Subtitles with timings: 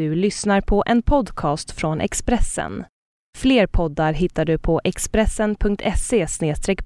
[0.00, 2.84] Du lyssnar på en podcast från Expressen.
[3.38, 6.26] Fler poddar hittar du på expressen.se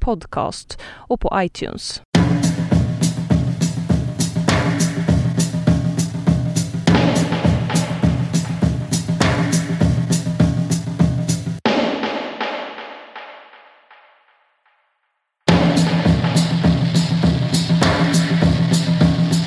[0.00, 2.02] podcast och på iTunes.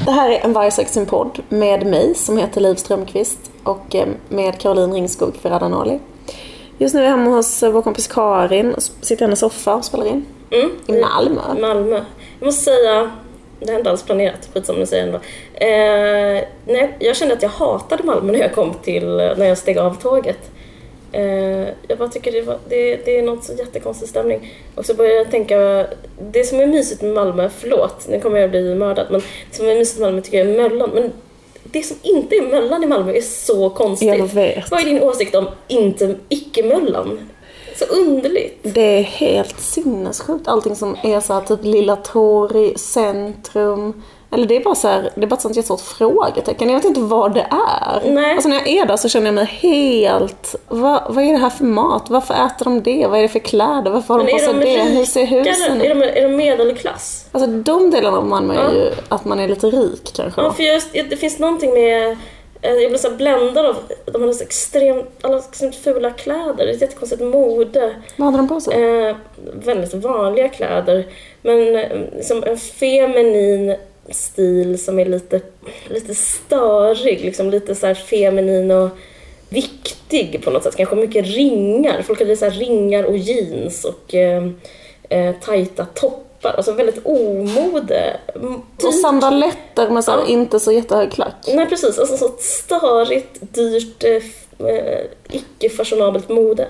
[0.06, 4.94] Det här är en Vargsaxen-podd med mig som heter Liv Strömqvist och eh, med Caroline
[4.94, 6.00] Ringskog Ferradanoli.
[6.78, 9.76] Just nu är jag hemma hos eh, vår kompis Karin och sitter i hennes soffa
[9.76, 10.26] och spelar in.
[10.52, 10.72] Mm.
[10.88, 11.42] I Malmö.
[11.62, 12.04] Malmö.
[12.40, 13.12] Jag måste säga,
[13.60, 15.20] det är inte alls planerat, skitsamma nu säger jag ändå.
[15.54, 19.78] Eh, nej, jag kände att jag hatade Malmö när jag kom till, när jag steg
[19.78, 20.52] av tåget.
[21.12, 24.54] Eh, jag bara tycker det, var, det, det är något så jättekonstig stämning.
[24.76, 25.88] Och så började jag tänka,
[26.32, 29.70] det som är mysigt med Malmö, förlåt, nu kommer jag bli mördad, men det som
[29.70, 30.90] är mysigt med Malmö tycker jag är Möllan.
[30.94, 31.12] Men
[31.72, 34.34] det som inte är Möllan i Malmö är så konstigt.
[34.72, 37.20] Vad är din åsikt om inte, icke-Möllan?
[37.76, 38.60] Så underligt.
[38.62, 44.04] Det är helt sinnessjukt allting som är så här typ Lilla Torg, centrum.
[44.32, 46.70] Eller det är bara så här, det är bara ett sånt jättestort frågetecken.
[46.70, 48.12] Jag vet inte vad det är.
[48.12, 48.32] Nej.
[48.34, 51.50] Alltså när jag är där så känner jag mig helt, vad, vad är det här
[51.50, 52.06] för mat?
[52.10, 53.08] Varför äter de det?
[53.08, 53.92] Vad är det för kläder?
[53.92, 54.82] Varför har de på sig det?
[54.84, 55.90] Hur ser husen Är ut?
[56.02, 57.26] de, är de medelklass?
[57.32, 58.74] Alltså de delarna av Malmö är Ja.
[58.74, 60.42] ju att man är lite rik kanske.
[60.42, 62.12] Ja, för just, det finns någonting med...
[62.62, 63.76] eh, Jag blir så bländad av...
[64.06, 66.54] De har så extremt, alla extremt fula kläder.
[66.58, 67.96] Det är ett jättekonstigt mode.
[68.16, 68.84] Vad hade de på sig?
[69.08, 69.16] Eh,
[69.54, 71.06] väldigt vanliga kläder.
[71.42, 71.88] Men eh,
[72.22, 73.76] som en feminin
[74.10, 75.42] stil som är lite,
[75.90, 77.22] lite störig.
[77.22, 78.90] Liksom lite så feminin och
[79.50, 80.76] viktig på något sätt.
[80.76, 82.02] Kanske mycket ringar.
[82.02, 84.48] Folk hade så ringar och jeans och eh,
[85.10, 86.54] eh, tajta toppar.
[86.58, 88.18] Alltså väldigt omode.
[88.84, 90.28] Och sandaletter med så här, Ja.
[90.28, 91.36] inte så jättehög klack.
[91.48, 96.68] Nej precis, alltså så störigt, dyrt, eh, eh, icke-fashionabelt mode.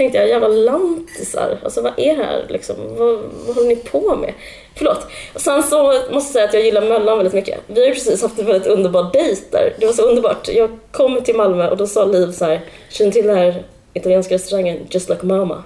[0.00, 2.76] Tänkte jag, jävla lantisar, alltså vad är det här liksom?
[2.96, 4.34] Vad, vad håller ni på med?
[4.74, 5.06] Förlåt.
[5.34, 7.60] Och sen så måste jag säga att jag gillar Möllan väldigt mycket.
[7.66, 9.74] Vi har precis haft en väldigt underbar dejt där.
[9.78, 10.48] Det var så underbart.
[10.48, 12.60] Jag kom till Malmö och då sa Liv så här,
[12.90, 15.64] känner till den här italienska restaurangen Just Like Mama?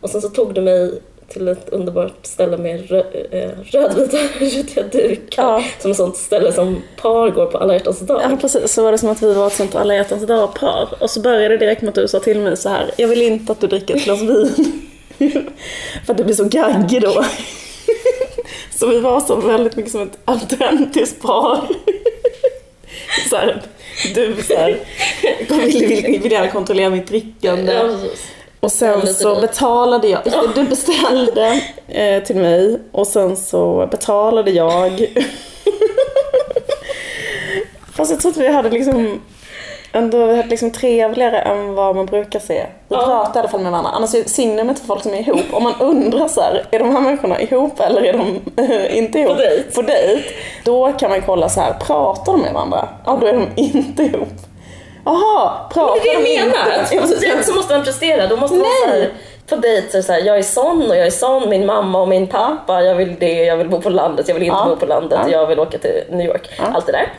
[0.00, 4.82] Och sen så tog du mig till ett underbart ställe med rö, eh, rödvita rutiga
[4.82, 5.42] dukar.
[5.42, 5.64] Ja.
[5.80, 8.22] Som ett sånt ställe som par går på alla hjärtans dag.
[8.22, 10.88] Ja precis, så var det som att vi var ett sånt alla hjärtans dag-par.
[11.00, 12.90] Och så började det direkt med att du sa till mig så här.
[12.96, 14.88] jag vill inte att du dricker ett glas vin.
[16.06, 17.24] För att du blir så gaggig då.
[18.78, 21.68] så vi var så väldigt mycket som ett autentiskt par.
[23.30, 23.62] så här,
[24.14, 24.78] du så här,
[25.48, 27.72] vill, vill, vill gärna kontrollera mitt drickande.
[27.72, 27.90] Ja.
[28.64, 30.20] Och sen så betalade jag,
[30.54, 35.06] du beställde eh, till mig och sen så betalade jag.
[37.96, 39.20] Fast jag att vi hade liksom
[39.92, 42.66] ändå vi hade liksom trevligare än vad man brukar se.
[42.88, 43.04] Vi Ja.
[43.04, 43.90] pratade i alla fall med varandra.
[43.90, 45.40] Annars är signum inte folk som är ihop.
[45.52, 49.18] Om man undrar så här, är de här människorna ihop eller är de eh, inte
[49.18, 49.36] ihop?
[49.36, 49.70] På dejt.
[49.74, 50.22] På dejt.
[50.64, 52.88] Då kan man kolla så här, pratar de med varandra?
[53.04, 54.28] Ja, då är de inte ihop.
[55.04, 57.42] Jaha, pratar Det är det de jag menar.
[57.42, 58.26] så måste man prestera.
[58.26, 58.80] Då måste man Nej.
[58.82, 59.10] så här,
[59.48, 62.26] på dejt så här, jag är sån och jag är sån, min mamma och min
[62.26, 64.66] pappa, jag vill det, jag vill bo på landet, jag vill inte Ja.
[64.68, 65.30] bo på landet, Ja.
[65.32, 66.48] jag vill åka till New York.
[66.74, 67.12] Allt det där.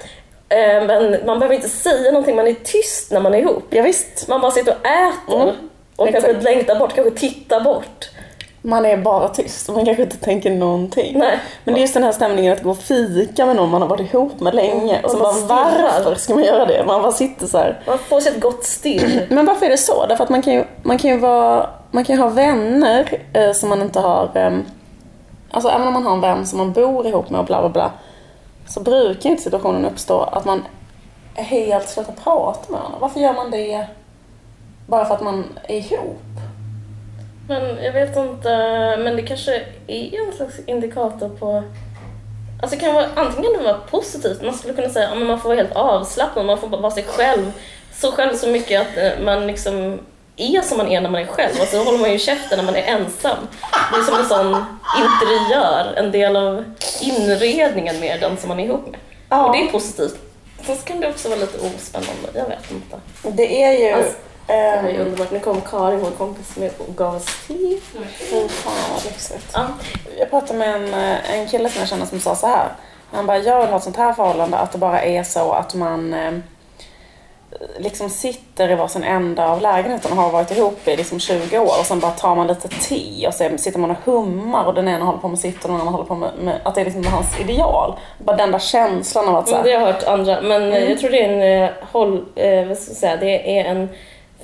[0.50, 3.64] Eh, Men man behöver inte säga någonting, man är tyst när man är ihop.
[3.70, 4.28] Ja, visst.
[4.28, 5.44] Man bara sitter och äter.
[5.44, 5.56] Mm.
[5.96, 6.26] Och Exakt.
[6.26, 8.10] kanske längtar bort, kanske tittar bort.
[8.66, 11.20] Man är bara tyst och man kanske inte tänker någonting.
[11.20, 11.40] Nej.
[11.64, 13.90] Men det är just den här stämningen att gå och fika med någon man har
[13.90, 15.02] varit ihop med länge.
[15.04, 16.84] Och så Och bara, bara varför ska man göra det?
[16.88, 17.84] Man bara sitter så här.
[17.88, 19.28] Man får sig ett gott stirr.
[19.30, 20.06] Men varför är det så?
[20.06, 23.70] Därför att man kan ju, man kan ju, vara, man kan ha vänner eh, som
[23.70, 24.30] man inte har...
[24.36, 24.58] Eh,
[25.52, 27.70] alltså även om man har en vän som man bor ihop med och bla bla
[27.70, 27.92] bla.
[28.68, 30.64] Så brukar inte situationen uppstå att man
[31.34, 33.00] helt slutar prata med varandra.
[33.02, 33.88] Varför gör man det
[34.88, 36.35] bara för att man är ihop?
[37.48, 38.50] Men jag vet inte,
[39.00, 41.64] men det kanske är en slags indikator på...
[42.62, 45.50] Alltså kan vara, antingen kan det vara positivt, man skulle kunna säga att man får
[45.50, 47.52] vara helt avslappnad, man får bara vara sig själv.
[47.94, 50.00] Så själv så mycket att eh, man liksom
[50.38, 52.66] är som man är när man är själv och så håller man ju käften när
[52.66, 53.38] man är ensam.
[53.92, 54.66] Det är som en sån
[54.98, 56.64] interiör, en del av
[57.02, 59.00] inredningen med den som man är ihop med.
[59.30, 59.46] Ja.
[59.46, 60.18] Och det är positivt.
[60.66, 62.98] Sen kan det också vara lite ospännande, jag vet inte.
[63.24, 63.92] Det är ju...
[63.92, 64.14] Alltså,
[64.48, 65.32] Det här är ehm, underbart.
[65.32, 67.78] Nu kom Karin, vår kompis, med och gav oss te.
[68.08, 69.52] Fy fan vad lyxigt.
[69.54, 69.68] Ja.
[70.20, 72.68] Jag pratade med en, eh, en kille som jag känner som sa så här.
[73.12, 75.76] Han bara, jag vill ha ett sånt här förhållande att det bara är så att
[75.76, 76.14] man...
[76.14, 76.32] eh,
[77.78, 81.80] liksom sitter i varsin ända av lägenheten och har varit ihop i liksom 20 år
[81.80, 84.88] och sen bara tar man lite te och sen sitter man och hummar och den
[84.88, 86.86] ena håller på med sitt och den andra håller på med, med att det är
[86.86, 88.00] liksom hans ideal.
[88.26, 90.74] Bara den där känslan av att så Men här, det har jag hört andra, men
[90.74, 93.66] eh, jag tror det är en, eh, håll, eh, vad ska jag säga, det är
[93.66, 93.90] en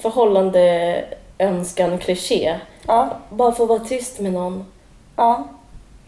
[0.02, 1.04] förhållande
[1.40, 2.56] önskan kliché.
[2.88, 4.66] ja, Bara få vara tyst med någon,
[5.16, 5.44] ja.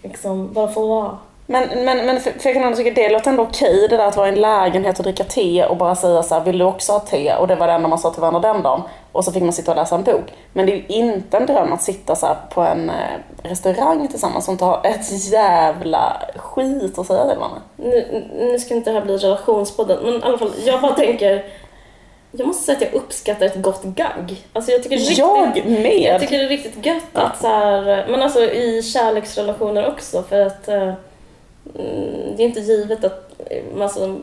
[0.01, 1.17] liksom, bara få vara.
[1.45, 4.07] Men, men, men för, för jag kan ändå tycka det låter ändå okej det där
[4.07, 6.65] att vara i en lägenhet och dricka te och bara säga så här, vill du
[6.65, 7.35] också ha te?
[7.35, 8.81] Och det var det enda man sa till varandra den dagen.
[9.11, 10.33] Och så fick man sitta och läsa en bok.
[10.53, 12.95] Men det är ju inte en dröm att sitta så på en eh,
[13.43, 17.61] restaurang tillsammans och inte ha ett jävla skit att säga till varandra.
[17.75, 21.45] Nu, nu ska inte det här bli relationspodden, men i alla fall, jag bara tänker
[22.37, 24.47] jag måste säga att jag uppskattar ett gott gagg.
[24.53, 26.01] Alltså jag tycker riktigt, Jag med!
[26.01, 30.45] jag tycker det är riktigt gött att så här, men alltså i kärleksrelationer också för
[30.45, 30.93] att eh,
[31.75, 34.19] mm, det är inte givet att, eh, alltså,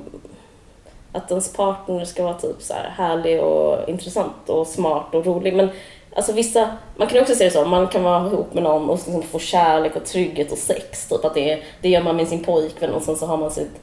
[1.13, 5.55] att ens partner ska vara typ så här härlig och intressant och smart och rolig.
[5.55, 5.69] Men
[6.17, 8.97] alltså vissa, man kan också se det så, man kan vara ihop med någon och
[8.97, 11.09] liksom få kärlek och trygghet och sex.
[11.09, 13.81] Typ att det, det gör man med sin pojkvän och sen så har man sitt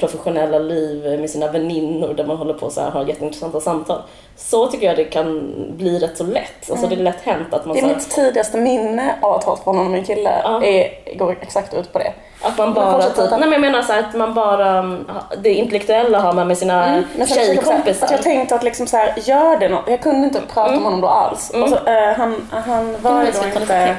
[0.00, 4.02] professionella liv med sina väninnor där man håller på så här, har jätteintressanta samtal.
[4.36, 6.70] Så tycker jag det kan bli rätt så lätt.
[6.70, 9.32] Alltså det är lätt hänt att man, Det så är här, mitt tidigaste minne av
[9.32, 10.40] att ha ett förhållande med en kille.
[10.44, 10.64] Ja.
[10.64, 12.12] Är, går exakt ut på det.
[12.42, 14.78] att man Men bara, fortsätt typ, nej men jag menar så här, att man bara,
[14.78, 15.06] mm,
[15.42, 18.06] det intellektuella har man med sina Men jag säga tjejkompisar.
[18.06, 19.84] Att jag tänkte att liksom så här, gör det något.
[19.88, 21.50] Jag kunde inte prata med honom då alls.
[21.50, 23.96] Och så, eh, han, han var ju ska då inte...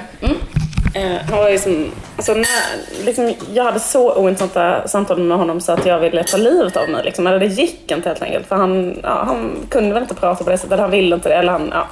[0.97, 1.11] Mm.
[1.11, 5.61] Eh, han var ju som, alltså när, liksom, jag hade så ointressanta samtal med honom
[5.61, 7.03] så att jag ville ta livet av mig.
[7.03, 7.27] Liksom.
[7.27, 8.47] Eller det gick inte helt enkelt.
[8.47, 10.71] För han, ja, han kunde väl inte prata på det sättet.
[10.71, 11.35] Eller han ville inte det.
[11.35, 11.88] Eller han, ja,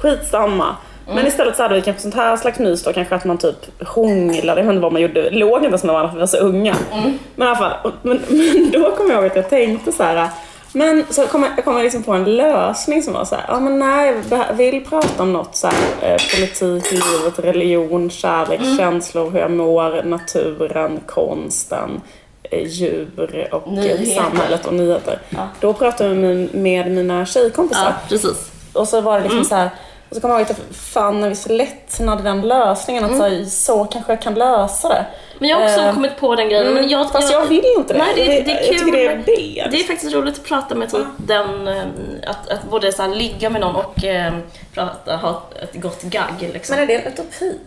[0.00, 0.76] skitsamma.
[1.14, 2.92] Men istället så hade vi kanske sånt här slags mys då.
[2.92, 4.60] Kanske att man typ hånglade.
[4.60, 5.30] Jag vet inte vad man gjorde.
[5.30, 6.76] Låg inte ens med varandra för vi var så unga.
[7.34, 7.92] Men i alla fall.
[8.02, 10.28] Men, men då kom jag ihåg att jag tänkte så här.
[10.72, 13.60] Men så kom jag, jag kom liksom på en lösning som var så här, ja
[13.60, 19.30] men nej, jag vill prata om något så här, eh, politik, livet, religion, kärlek, känslor,
[19.30, 22.00] hur jag mår, naturen, konsten,
[22.42, 24.04] eh, djur och Nyheter.
[24.04, 25.18] samhället och nyheter.
[25.30, 25.48] Ja.
[25.60, 27.84] Då pratade jag med, med mina tjejkompisar.
[27.84, 28.50] Ja, precis.
[28.72, 29.70] Och så var det liksom så här,
[30.08, 33.04] och så kom jag ihåg att jag fan när vi så lätt hade den lösningen,
[33.04, 35.06] att så, här, så kanske jag kan lösa det.
[35.38, 36.74] Men jag har också Eh, kommit på den grejen.
[36.74, 37.98] Men jag, Fast jag vill inte det.
[37.98, 38.78] Nej, det, det är Jag kul.
[38.78, 39.64] tycker det är B.
[39.70, 41.82] Det är faktiskt roligt att prata med typ den, eh,
[42.26, 44.34] att, att både så här, ligga med någon och eh,
[44.74, 46.50] prata, ha ett gott gagg.
[46.52, 46.76] Liksom.
[46.76, 47.58] Men är det en utopi?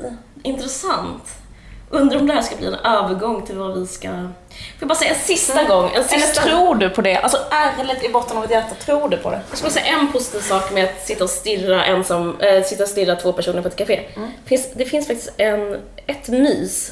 [0.44, 1.24] Intressant.
[1.94, 4.08] Undrar om det här ska bli en övergång till vad vi ska...
[4.08, 4.28] Får
[4.80, 5.86] jag bara säga en sista gång?
[5.86, 6.42] En Eller sista...
[6.42, 7.18] tror du på det?
[7.18, 9.42] Alltså ärligt i botten av ett hjärta, tror du på det?
[9.50, 12.84] Jag ska bara säga en positiv sak med att sitta och stirra ensam, äh, sitta
[12.84, 14.02] och stirra två personer på ett café.
[14.46, 15.78] Finns, det finns faktiskt en,
[16.08, 16.92] ett mys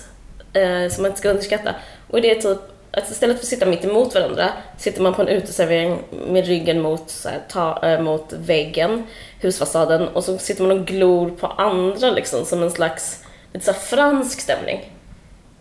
[0.53, 1.75] eh, som man inte ska underskatta.
[2.07, 2.59] Och det är typ
[2.91, 6.81] att istället för att sitta mitt emot varandra sitter man på en uteservering med ryggen
[6.81, 9.07] mot, så här, ta, eh, mot väggen,
[9.39, 13.23] husfasaden och så sitter man och glor på andra liksom som en slags
[13.53, 14.93] lite så fransk stämning.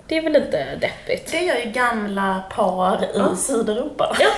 [0.07, 1.33] Det är väl inte deppigt?
[1.33, 4.17] Det gör ju gamla par i Sydeuropa.
[4.21, 4.29] Ja,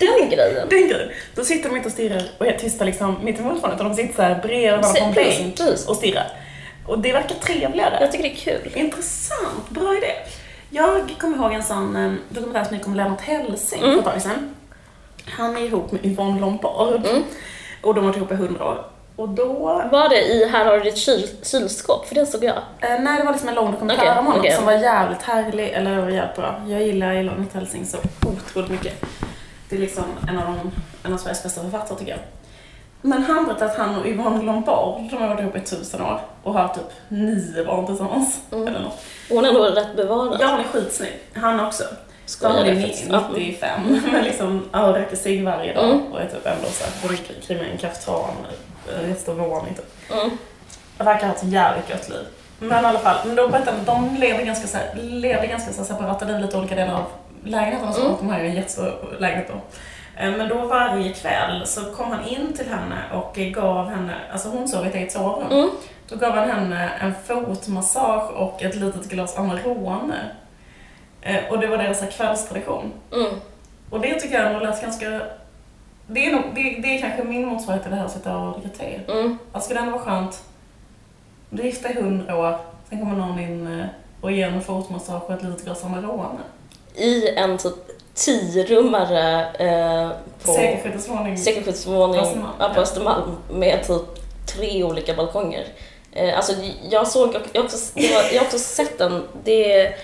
[0.00, 0.68] den grejen.
[0.70, 1.08] Den grejen.
[1.34, 3.96] Då sitter de inte och stirrar och är tysta liksom mitt emot varandra utan de
[3.96, 6.32] sitter så här bredvid varandra på en bänk och stirrar.
[6.88, 7.98] Och det verkar trevligare.
[8.00, 8.72] Jag tycker det är kul.
[8.74, 10.12] Intressant, bra idé.
[10.70, 13.92] Jag kommer ihåg en sån eh, dokumentär som gick om Lennart Hellsing Mm.
[13.92, 14.54] för ett tag sedan.
[15.26, 17.06] Han är ihop med Yvonne Lombard.
[17.06, 17.22] Mm.
[17.82, 18.84] Och de har varit ihop i hundra år.
[19.16, 19.44] Och då...
[19.92, 22.06] Var det i Här har du ditt kyl, kylskåp?
[22.06, 22.56] För det såg jag.
[22.56, 24.52] Eh, nej, det var liksom en lång dokumentär Okej, om honom okej.
[24.52, 26.60] som var jävligt härlig, eller det var jävligt bra.
[26.66, 27.98] Jag gillar Lennart Hellsing så
[28.28, 29.04] otroligt mycket.
[29.68, 30.70] Det är liksom en av, de,
[31.08, 32.20] en av Sveriges bästa författare tycker jag.
[33.02, 36.20] Men han berättade att han och Yvonne Lombard, de har varit ihop i tusen år
[36.42, 38.40] och har typ nio barn tillsammans.
[38.52, 38.68] Mm.
[38.68, 38.98] Eller något.
[39.30, 40.36] Hon är nog rätt bevarad.
[40.40, 41.12] Ja, hon är skitsnygg.
[41.34, 41.84] Han också.
[42.26, 43.10] Skojar han är du ni- faktiskt?
[43.10, 43.22] Ja.
[43.34, 43.80] 95,
[44.12, 46.12] men liksom ja, röker cigg varje dag Mm.
[46.12, 48.30] och är typ ändå såhär, med en kaftan,
[49.08, 50.12] jättestor våning typ.
[50.12, 50.30] Mm.
[50.98, 52.24] Verkar ha ett jävligt gött liv.
[52.58, 55.72] Men i alla fall, men då berättade de, de lever ganska, så här, lever ganska
[55.72, 57.04] så här separata liv, lite olika delar av
[57.44, 58.00] lägenheten och så.
[58.00, 58.12] Mm.
[58.20, 59.60] De har ju en jättestor lägenhet då.
[60.18, 64.48] Eh, Men då varje kväll så kom han in till henne och gav henne, alltså
[64.48, 65.46] hon sov i ett eget sovrum.
[65.52, 65.70] Mm.
[66.08, 70.18] Då gav han henne en fotmassage och ett litet glas Amarone.
[71.20, 72.92] Eh, Och det var deras kvällstradition.
[73.12, 73.30] Mm.
[73.90, 75.20] Och det tycker jag ändå lät ganska...
[76.06, 78.60] Det är, nog, det, det är kanske min motsvarighet till det här att sitta och
[78.60, 79.00] dricka te.
[79.12, 79.38] Mm.
[79.52, 80.42] Alltså det ändå vara skönt.
[81.50, 82.58] Du är gifta i hundra år,
[82.88, 83.86] sen kommer någon in eh,
[84.20, 86.38] och ger en fotmassage och ett litet glas Amarone.
[86.94, 87.74] I en typ
[88.18, 90.10] tiorummare eh,
[90.44, 90.52] på
[92.20, 92.80] Östermalm, ja, på.
[92.80, 94.02] Östermalm med typ
[94.46, 95.64] tre olika balkonger.
[96.12, 96.52] Eh, alltså
[96.90, 99.94] jag såg, jag har också, var, jag har också sett den, det,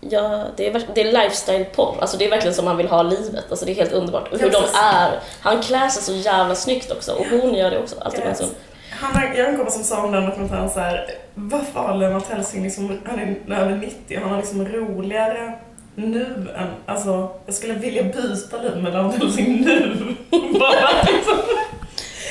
[0.00, 1.96] Ja, det är, det är lifestyle-porr.
[2.00, 3.44] Alltså det är verkligen som man vill ha livet.
[3.50, 4.28] Alltså det är helt underbart.
[4.32, 5.20] Hur de är.
[5.40, 7.12] Han klär sig så jävla snyggt också.
[7.12, 7.96] Och hon gör det också.
[8.00, 8.48] Alltid Jag med.
[8.90, 12.28] Han jag har en kompis som sa om den dokumentären så här, varför har Lennart
[12.28, 15.58] Hellsing liksom, han är över 90 och han har liksom roligare
[16.06, 19.96] nu än, alltså jag skulle vilja byta liv med Lennart Hellsing nu.
[20.30, 21.38] Bara liksom,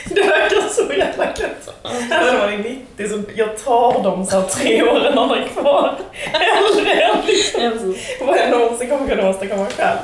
[0.06, 1.70] det verkar så jävla gött.
[2.12, 2.58] Även om är
[2.98, 5.96] 90 så jag tar de så här tre åren han har kvar.
[6.12, 9.98] Hellre än liksom vad jag någonsin kommer kunna åstadkomma själv.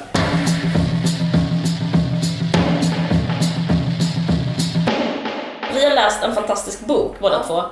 [5.74, 7.64] Vi har läst en fantastisk bok båda två.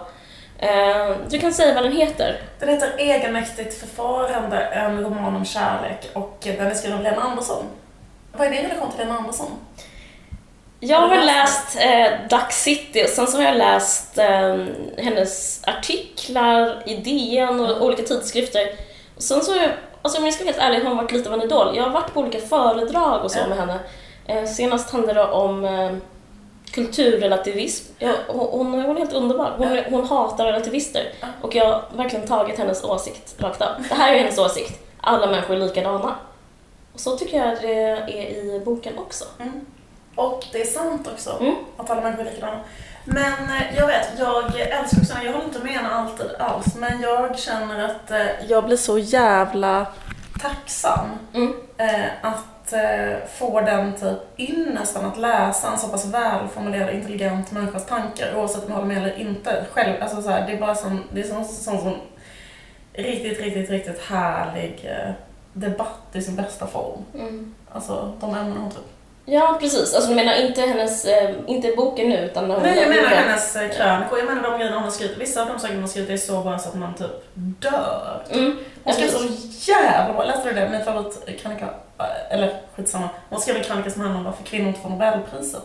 [0.61, 2.41] Eh, Du kan säga vad den heter.
[2.59, 7.63] Den heter Egenmäktigt förfarande, en roman om kärlek och den är skriven av Lena Andersson.
[8.37, 9.47] Vad är din relation till Lena Andersson?
[10.79, 14.65] Jag Har läst eh, Duck City och sen så har jag läst eh,
[14.97, 17.81] hennes artiklar i DN och Mm.
[17.81, 18.67] olika tidskrifter.
[19.15, 21.11] Och sen så, har jag- alltså om jag ska vara helt ärlig, har hon varit
[21.11, 21.75] lite av en idol.
[21.77, 23.47] Jag har varit på olika föredrag och så Ja.
[23.47, 23.79] med henne.
[24.27, 25.91] Eh, senast handlade det om eh,
[26.71, 27.93] kulturrelativism.
[27.99, 29.53] Jag, hon, hon, är helt underbar.
[29.57, 31.11] Hon, är- hon hatar relativister.
[31.19, 31.27] Ja.
[31.41, 33.69] Och jag har verkligen tagit hennes åsikt rakt av.
[33.89, 34.79] Det här är hennes åsikt.
[35.01, 36.15] Alla människor är likadana.
[36.93, 39.25] Och så tycker jag det är i boken också.
[39.39, 39.65] Mm.
[40.15, 41.55] Och det är sant också, Mm.
[41.77, 42.59] att alla människor är likadana.
[43.05, 47.01] Men eh, jag vet, jag älskar också jag håller inte med henne alltid alls, men
[47.01, 49.85] jag känner att eh, jag blir så jävla
[50.41, 51.53] tacksam Mm.
[51.77, 52.05] eh,
[52.73, 58.35] att eh, få den typ ynnesten att läsa en så pass välformulerad, intelligent människas tankar
[58.35, 59.65] oavsett om jag håller med eller inte.
[59.71, 61.93] Själv, alltså så här, det är bara som, det är som, som, som
[62.93, 65.11] riktigt, riktigt, riktigt härlig eh,
[65.53, 67.05] debatt i sin bästa form.
[67.13, 67.55] Mm.
[67.71, 69.00] Alltså de ämnen hon tar upp.
[69.25, 69.93] Ja, precis.
[69.95, 73.69] Alltså du menar inte hennes, eh, inte boken nu utan Nej, jag menar hennes eh,
[73.69, 74.17] krönikor.
[74.17, 75.17] Jag menar de grejerna hon har skrivit.
[75.17, 78.21] Vissa av de sakerna hon har skrivit är så bra så att man typ dör.
[78.31, 78.57] Mm.
[78.83, 79.23] Hon skrev så
[79.71, 80.23] jävla bra.
[80.23, 80.69] Läste du det?
[80.69, 81.65] Min favoritkrönika,
[81.99, 83.09] eh, eller skitsamma.
[83.29, 85.63] Hon skrev en krönika som handlar om varför kvinnor inte får Nobelpriset.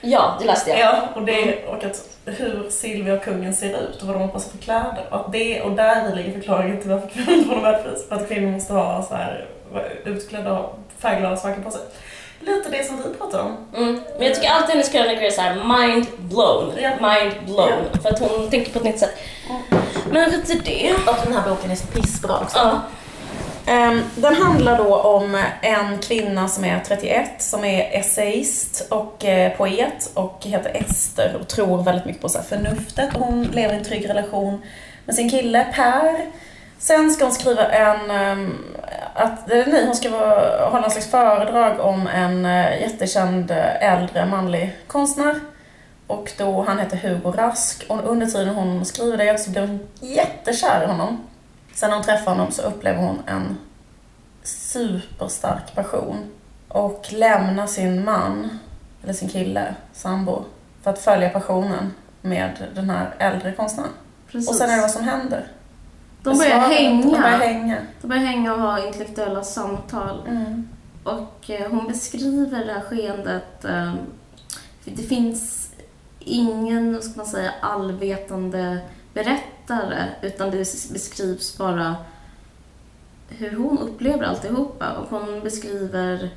[0.00, 0.78] ja, det läste jag.
[0.78, 4.28] Ja, och, det, och att hur Silvia och kungen ser ut och vad de har
[4.28, 5.06] på sig för kläder.
[5.10, 8.08] Och, att det, och där ligger förklaringen till varför kvinnor inte får Nobelpris.
[8.08, 9.46] För att kvinnor måste ha så här
[10.04, 11.80] utklädda och färgglada saker på sig.
[12.40, 13.56] Lite det som vi pratar om.
[13.76, 14.00] Mm.
[14.18, 16.72] Men jag tycker alltid hennes krönikor är så här mind blown.
[16.82, 16.90] Ja.
[16.90, 18.02] Mind blown.
[18.02, 19.18] För att hon tänker på ett nytt sätt.
[20.10, 21.10] Men skit i det.
[21.10, 22.58] Och den här boken är så pissbra också.
[22.58, 22.80] Ja.
[23.66, 29.56] Ehm, Den handlar då om en kvinna som är 31, som är essayist och eh,
[29.56, 33.14] poet och heter Ester och tror väldigt mycket på så förnuftet.
[33.14, 34.62] Och hon lever i en trygg relation
[35.04, 36.26] med sin kille Per.
[36.82, 38.64] Sen ska hon skriva en, ehm,
[39.14, 43.82] att, eller nej, hon ska vara- hålla en slags föredrag om en eh, jättekänd eh,
[43.92, 45.40] äldre manlig konstnär.
[46.06, 49.80] Och då, han heter Hugo Rask och under tiden hon skriver det så blir hon
[50.00, 51.20] jättekär i honom.
[51.74, 53.58] Sen när hon träffar honom så upplever hon en
[54.42, 56.30] superstark passion
[56.68, 58.58] och lämnar sin man,
[59.02, 60.44] eller sin kille, sambo,
[60.82, 63.90] för att följa passionen med den här äldre konstnären.
[64.30, 64.48] Precis.
[64.50, 65.46] Och sen är det vad som händer.
[66.22, 67.02] De börjar Svaret, hänga.
[67.02, 67.76] De börjar hänga.
[68.00, 70.26] De börjar hänga och ha intellektuella samtal.
[70.28, 70.68] Mm.
[71.02, 73.64] Och eh, hon beskriver det här skeendet.
[73.64, 73.94] Eh,
[74.80, 75.70] för det finns
[76.18, 78.78] ingen, vad ska man säga, allvetande
[79.14, 80.04] berättare.
[80.22, 80.58] Utan det
[80.92, 81.96] beskrivs bara
[83.28, 84.92] hur hon upplever alltihopa.
[84.92, 86.30] Och hon beskriver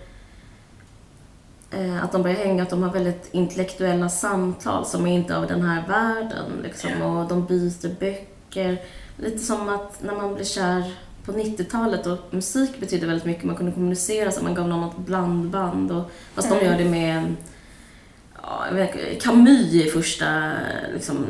[1.71, 5.47] eh, att de börjar hänga, att de har väldigt intellektuella samtal som är inte av
[5.47, 6.45] den här världen.
[6.63, 8.81] Liksom, och de byter böcker.
[9.23, 10.93] Lite som att när man blir kär
[11.25, 13.43] på 90-talet och musik betydde väldigt mycket.
[13.43, 15.91] Man kunde kommunicera så man gav någon ett blandband.
[15.91, 17.35] Och, fast de gör det med
[18.41, 18.87] ja,
[19.21, 20.51] Camus i första...
[20.93, 21.25] Liksom,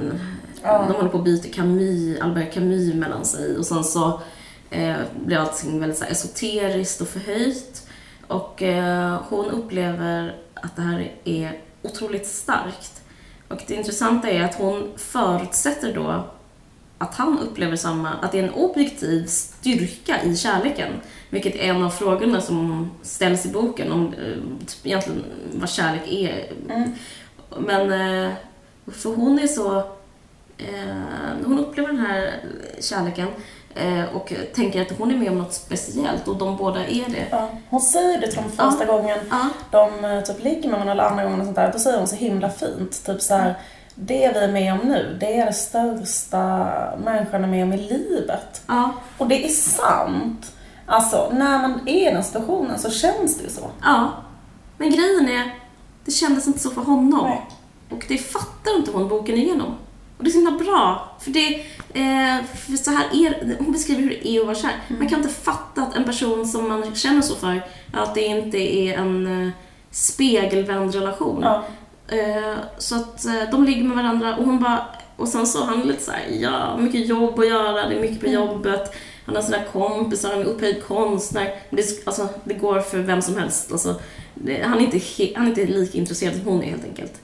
[0.64, 0.86] Ja.
[0.88, 3.58] De håller på att byta Camus, Albert Camus mellan sig.
[3.58, 4.22] Och sen så
[4.70, 4.96] eh,
[5.26, 7.88] blir allting väldigt så här, esoteriskt och förhöjt.
[8.28, 13.02] Och eh, hon upplever att det här är otroligt starkt.
[13.48, 16.26] Och det intressanta är att hon förutsätter då
[17.04, 20.90] att han upplever samma, att det är en objektiv styrka i kärleken.
[21.30, 26.02] Vilket är en av frågorna som ställs i boken om eh, typ egentligen vad kärlek
[26.08, 26.52] är.
[26.70, 26.92] Mm.
[27.58, 28.32] Men eh,
[28.92, 29.78] för hon är så,
[30.58, 32.34] eh, hon upplever den här
[32.80, 33.28] kärleken
[34.14, 37.28] och tänker att hon är med om något speciellt och de båda är det.
[37.32, 37.50] Ja.
[37.70, 41.24] Hon säger det till dem första gången Ja, de typ ligger med varandra eller andra
[41.24, 43.06] gången och sånt där, då säger hon så himla fint.
[43.06, 43.56] Typ så här,
[43.96, 46.40] det vi är med om nu, det är det största
[47.04, 48.62] människan är med om i livet.
[48.68, 50.56] ja, Och det är sant.
[50.86, 53.70] Alltså, när man är i den situationen så känns det ju så.
[53.84, 54.12] ja.
[54.78, 55.54] Men grejen är,
[56.06, 57.28] det kändes inte så för honom.
[57.30, 57.46] Nej.
[57.90, 59.76] Och det fattar inte hon boken igenom.
[60.18, 61.12] Och det är så himla bra.
[61.20, 61.54] För det,
[61.94, 64.72] eh, för så här är hon beskriver hur det är att vara kär.
[64.88, 67.62] Man kan inte fatta att en person som man känner så för,
[67.94, 69.54] att det inte är en eh,
[69.92, 71.40] spegelvänd relation.
[71.42, 71.64] Ja.
[72.08, 75.80] Eh, så att eh, de ligger med varandra och hon bara, och sen så han
[75.82, 78.96] lite såhär, ja, mycket jobb att göra, det är mycket på jobbet.
[79.26, 81.56] Han har sådana kompisar, han är upphöjd konstnär.
[81.70, 83.72] Det, alltså, det går för vem som helst.
[83.72, 83.96] Alltså,
[84.36, 87.22] det, han, är inte he, han är inte lika intresserad som hon är helt enkelt.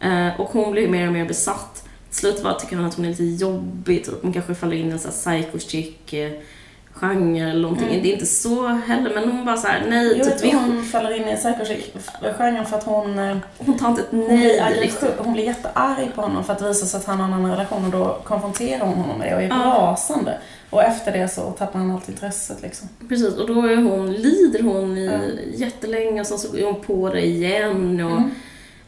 [0.00, 1.88] Eh, och hon blir mer och mer besatt.
[2.08, 4.22] Till slut bara tycker han att hon är lite jobbig, typ.
[4.22, 6.32] hon kanske faller in i en sån här psycho chick eh,
[6.94, 7.88] genre eller någonting.
[8.02, 10.84] Det är inte så heller, men hon bara såhär, nej, Jag typ, vet vi, hon
[10.84, 14.80] faller in i psycho-genren för att hon, eh, hon tar inte ett hon, blir nej
[14.80, 15.10] riktigt.
[15.18, 17.50] hon blir jättearg på honom för att det visar sig att han har en annan
[17.50, 19.54] relation och då konfronterar hon honom med det och är Ja.
[19.78, 20.38] rasande.
[20.70, 22.88] Och efter det så tappar han allt intresset liksom.
[23.08, 25.18] Precis, och då är hon, lider hon i Ja.
[25.66, 28.30] jättelänge och sen så är hon på det igen och Mm.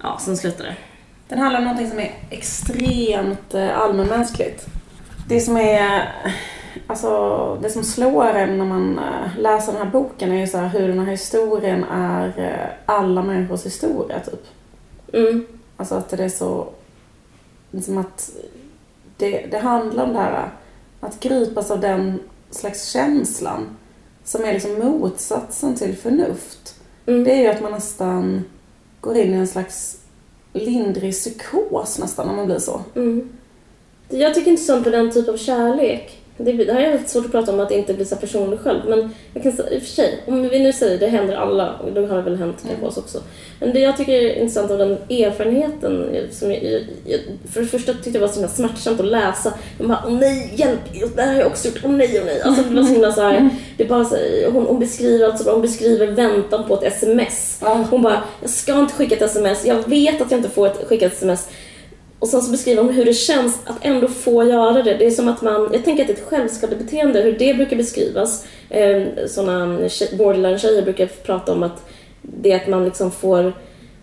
[0.03, 0.75] ja, sen slutar det.
[1.29, 4.67] Den handlar om någonting som är extremt eh, allmänmänskligt.
[5.29, 6.09] Det som är,
[6.87, 10.59] alltså det som slår en när man eh, läser den här boken är ju så
[10.59, 14.47] hur den här historien är eh, alla människors historia typ.
[15.13, 15.47] Mm.
[15.77, 16.69] Alltså att det är så,
[17.71, 18.31] liksom att
[19.17, 20.49] det, det handlar om det här
[21.01, 23.77] att gripas av den slags känslan
[24.25, 26.81] som är liksom motsatsen till förnuft.
[27.07, 27.25] Mm.
[27.25, 28.45] Det är ju att man nästan
[29.01, 29.99] går in i en slags
[30.53, 32.81] lindrig psykos nästan när man blir så.
[32.95, 33.29] Mm.
[34.09, 36.24] Jag tycker inte så på den typ av kärlek.
[36.37, 38.81] Det, det här är lite svårt att prata om att inte bli så personlig själv.
[38.89, 41.73] Men jag kan säga, i och för sig, om vi nu säger det händer alla,
[41.73, 43.23] och då har det väl hänt kanske oss också.
[43.61, 46.63] Men det jag tycker är intressant av den erfarenheten, som jag,
[47.05, 47.21] jag,
[47.53, 49.53] för det första tyckte jag var så himla smärtsamt att läsa.
[49.79, 50.81] De bara, åh nej, hjälp,
[51.17, 52.41] det här har jag också gjort, åh nej, åh nej.
[52.41, 55.51] Alltså det var så himla så här, det bara så här, hon, hon beskriver alltså,
[55.51, 57.61] hon beskriver väntan på ett sms.
[57.91, 60.89] Hon bara, jag ska inte skicka ett sms, jag vet att jag inte får ett,
[60.89, 61.49] skicka ett sms.
[62.25, 64.95] Och sen så beskriver hon hur det känns att ändå få göra det.
[64.95, 67.77] Det är som att man, jag tänker att det är ett självskadebeteende, hur det brukar
[67.77, 68.47] beskrivas.
[68.71, 69.79] Eh, sådana
[70.19, 71.87] borderline-tjejer brukar prata om att
[72.23, 73.53] det är att man liksom får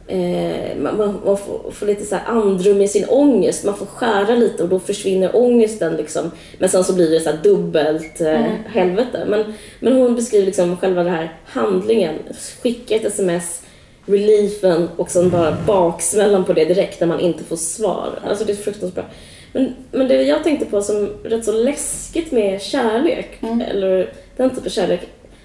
[0.07, 4.35] Eh, man, man, får, får lite så här andrum i sin ångest, man får skära
[4.35, 6.31] lite och då försvinner ångesten liksom.
[6.57, 9.25] Men sen så blir det så dubbelt eh, helvete.
[9.27, 12.15] Men, men hon beskriver liksom själva den här handlingen,
[12.63, 13.61] skicka ett sms,
[14.05, 18.19] reliefen och sen bara baksmällan på det direkt när man inte får svar.
[18.27, 19.05] Alltså det är fruktansvärt bra.
[19.53, 24.65] Men, men det jag tänkte på som rätt så läskigt med kärlek, eller den typen
[24.65, 25.01] av kärlek,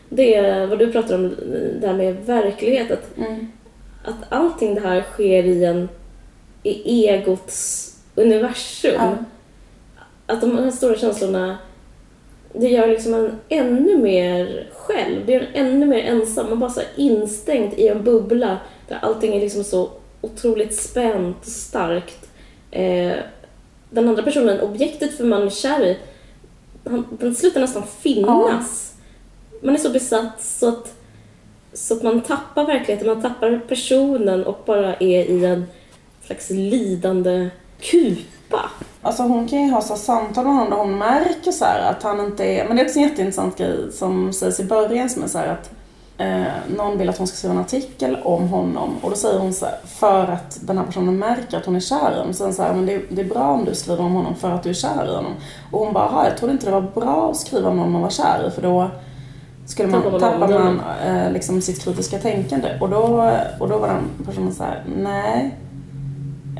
[0.08, 1.36] det är vad du pratar om,
[1.80, 2.90] det här med verklighet.
[2.90, 3.10] Att,
[4.04, 5.88] att allting det här sker i en
[6.62, 8.94] i egots universum.
[8.94, 9.16] Ja.
[10.26, 11.58] Att de här stora känslorna
[12.58, 15.26] det gör liksom en ännu mer själv.
[15.26, 16.48] Det gör en ännu mer ensam.
[16.48, 19.90] Man bara så instängd i en bubbla där allting är liksom så
[20.20, 22.28] otroligt spänt och starkt.
[22.70, 23.12] Eh,
[23.90, 25.98] den andra personen, objektet för man är kär i,
[26.84, 28.94] han, den slutar nästan finnas.
[29.62, 30.94] Man är så besatt så att,
[31.72, 35.66] så att man tappar verkligheten, man tappar personen och bara är i en
[36.26, 37.48] slags lidande
[38.48, 38.62] kupa.
[39.02, 42.02] Alltså hon kan ju ha så samtal med honom där hon märker så här att
[42.02, 42.68] han inte är...
[42.68, 45.46] Men det är också en jätteintressant grej som sägs i början som är så här
[45.48, 45.70] att
[46.18, 49.52] eh, någon vill att hon ska skriva en artikel om honom och då säger hon
[49.52, 52.32] så här, för att den här personen märker att hon är kär i honom.
[52.32, 54.50] Sen så här, men det, är- det är bra om du skriver om honom för
[54.50, 55.32] att du är kär i honom.
[55.72, 58.02] Och hon bara, "Jaha, jag trodde inte det var bra att skriva om någon man
[58.02, 58.90] var kär i för då
[59.66, 60.82] skulle man, Tappar man tappar omdömet.
[61.04, 62.68] man eh, liksom sitt kritiska tänkande.
[62.80, 63.30] Och då,
[63.60, 65.54] och då var den personen så här, nej.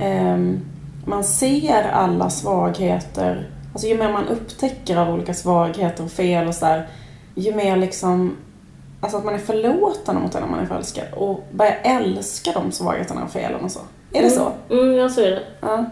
[0.01, 0.61] Ehm,
[1.07, 3.51] man ser alla svagheter.
[3.73, 6.89] Alltså ju mer man upptäcker av olika svagheter och fel och sådär.
[7.35, 8.37] Ju mer liksom,
[9.01, 11.05] alltså att man är förlåtande mot den när man är förälskad.
[11.17, 13.81] Och börjar älska de svagheterna och felen och så.
[14.13, 14.53] Är det så?
[14.71, 15.43] Mm, ja, så är det.
[15.61, 15.85] Ja.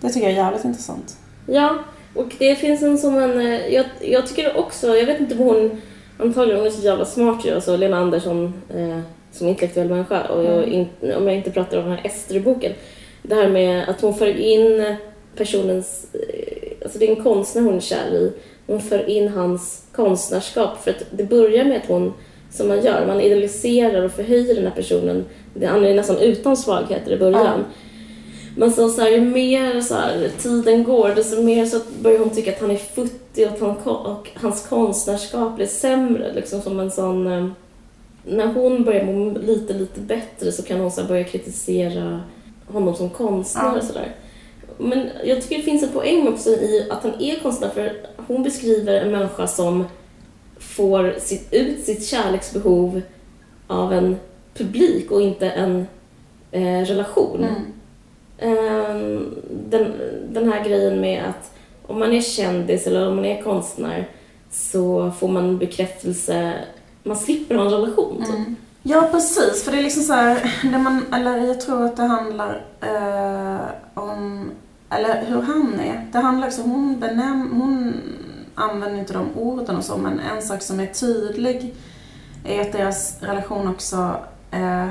[0.00, 1.16] Det tycker jag är jävligt intressant.
[1.46, 1.74] Ja,
[2.14, 3.40] och det finns en som en...
[3.40, 5.82] eh, Jag, jag tycker också, jag vet inte om hon...
[6.18, 9.00] Antagligen hon är så jävla smart ju, alltså Lena Andersson eh,
[9.32, 10.22] som intellektuell människa.
[10.24, 12.72] Och jag, in, om jag inte pratar om den här Ester-boken.
[13.28, 14.96] Det här med att hon för in
[15.36, 16.06] personens...
[16.14, 18.32] eh, Alltså det är en konstnär hon är kär i.
[18.66, 20.84] Hon för in hans konstnärskap.
[20.84, 22.12] För att det börjar med att hon,
[22.50, 25.24] som man gör, man idealiserar och förhöjer den här personen.
[25.64, 27.64] Han är nästan utan svagheter i början.
[28.56, 32.30] Men så, så här, ju mer så här, tiden går, desto mer så börjar hon
[32.30, 36.32] tycka att han är futtig och att han, och hans konstnärskap blir sämre.
[36.34, 37.26] Liksom som en sån...
[37.26, 37.46] eh,
[38.24, 42.20] När hon börjar må lite, lite bättre så kan hon så här, börja kritisera
[42.68, 43.76] honom som konstnär Ja.
[43.78, 44.14] och sådär.
[44.78, 47.92] Men jag tycker det finns en poäng också i att han är konstnär för
[48.26, 49.84] hon beskriver en människa som
[50.58, 53.00] får sitt, ut sitt kärleksbehov
[53.66, 54.16] av en
[54.54, 55.86] publik och inte en
[56.50, 57.46] eh, relation.
[58.38, 59.34] ehm,
[59.68, 59.92] den,
[60.32, 61.50] den här grejen med att
[61.86, 64.08] om man är kändis eller om man är konstnär
[64.50, 66.52] så får man bekräftelse,
[67.02, 68.56] man slipper ha en relation typ.
[68.88, 69.64] Ja, precis.
[69.64, 73.60] För det är liksom så här, det man, eller jag tror att det handlar eh,
[73.94, 74.50] om,
[74.90, 76.06] eller hur han är.
[76.12, 77.94] Det handlar också, hon benäm, hon
[78.54, 81.74] använder inte de orden och så, men en sak som är tydlig
[82.44, 84.16] är att deras relation också
[84.50, 84.90] eh,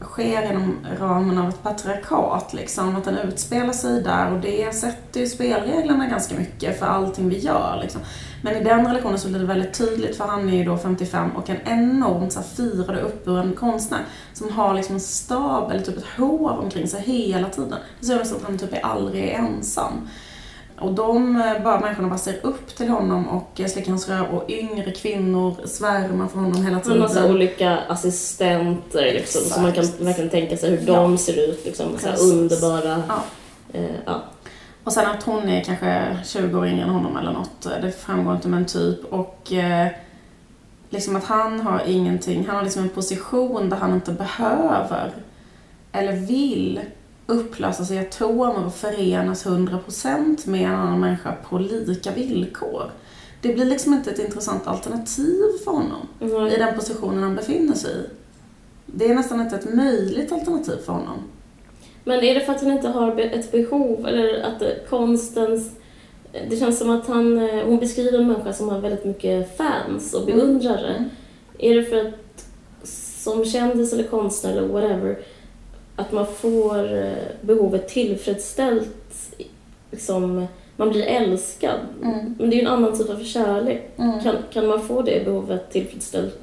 [0.00, 2.96] sker inom ramen av ett patriarkat, liksom.
[2.96, 7.38] Att den utspelar sig där och det sätter ju spelreglerna ganska mycket för allting vi
[7.38, 8.00] gör, liksom.
[8.46, 11.30] Men i den relationen så blir det väldigt tydligt för han är ju då 55
[11.36, 14.00] och en enormt så här, firad och uppburen konstnär
[14.32, 17.74] som har liksom en stab eller typ ett hov omkring sig hela tiden.
[18.00, 20.08] Det ser ut som att han typ är aldrig ensam.
[20.80, 24.26] Och de eh, bara, människorna bara ser upp till honom och eh, slickar hans röv
[24.26, 26.98] och yngre kvinnor svärmar för honom hela tiden.
[26.98, 31.00] massa olika assistenter liksom, så man kan verkligen tänka sig hur Ja.
[31.00, 31.64] de ser ut.
[31.64, 33.02] Liksom, så underbara.
[33.08, 33.22] Ja.
[33.72, 34.22] Eh, ja.
[34.86, 38.34] Och sen att hon är kanske 20 år yngre än honom eller något, det framgår
[38.34, 39.04] inte men typ.
[39.04, 39.88] Och eh,
[40.90, 45.12] liksom att han har ingenting, han har liksom en position där han inte behöver
[45.92, 46.80] eller vill
[47.26, 52.90] upplösa sig i atomer och förenas 100% med en annan människa på lika villkor.
[53.40, 56.46] Det blir liksom inte ett intressant alternativ för honom Mm.
[56.46, 58.06] i den positionen han befinner sig i.
[58.86, 61.18] Det är nästan inte ett möjligt alternativ för honom.
[62.08, 65.70] Men är det för att han inte har ett behov eller att konstens...
[66.50, 70.14] Det känns som att han, eh, hon beskriver en människa som har väldigt mycket fans
[70.14, 70.94] och beundrare.
[70.94, 71.10] Mm.
[71.58, 72.14] Är det för att
[73.24, 75.18] som kändis eller konstnär eller whatever
[75.96, 79.36] att man får eh, behovet tillfredsställt,
[79.90, 81.80] liksom, man blir älskad.
[82.02, 82.34] Mm.
[82.38, 83.90] Men det är ju en annan typ av kärlek.
[83.96, 84.20] Mm.
[84.20, 86.38] Kan, kan man få det behovet tillfredsställt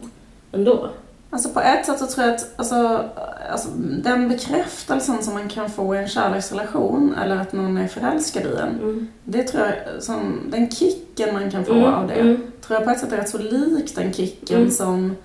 [0.51, 0.89] ändå?
[1.33, 3.03] Alltså på ett sätt så tror jag att alltså,
[3.51, 3.69] alltså,
[4.03, 8.55] den bekräftelsen som man kan få i en kärleksrelation eller att någon är förälskad i
[8.55, 8.79] en.
[8.81, 9.07] Mm.
[9.23, 12.41] Det tror jag, som, den kicken man kan få Mm, av det, mm.
[12.61, 14.71] tror jag på ett sätt är rätt så lik den kicken Mm.
[14.71, 15.15] som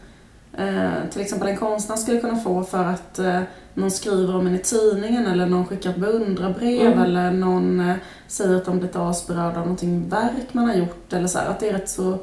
[0.58, 3.40] eh, till exempel en konstnär skulle kunna få för att eh,
[3.74, 6.98] någon skriver om en i tidningen eller någon skickar ett beundrarbrev Mm.
[7.04, 7.96] eller någon eh,
[8.28, 11.60] säger att de blivit asberörda av någonting verk man har gjort eller så här, Att
[11.60, 12.18] det är rätt så,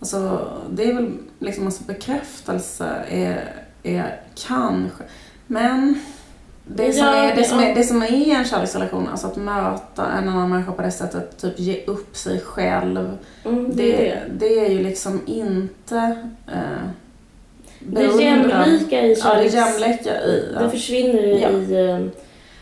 [0.00, 3.52] alltså det är väl liksom alltså bekräftelse är,
[3.82, 5.04] är kanske,
[5.46, 5.94] men
[6.66, 10.06] det som, Ja, är, det, som är, det som är en kärleksrelation, alltså att möta
[10.18, 13.18] en annan människa på det sättet, typ ge upp sig själv.
[13.44, 14.04] Mm, det är Det,
[14.38, 14.46] det.
[14.46, 15.96] det är ju liksom inte
[16.46, 16.88] eh,
[17.78, 18.20] Det beundran.
[18.20, 19.54] jämlika i Ja, det kärleks...
[19.54, 20.48] jämlika i.
[20.54, 20.70] Det Ja.
[20.70, 21.98] försvinner i, Ja.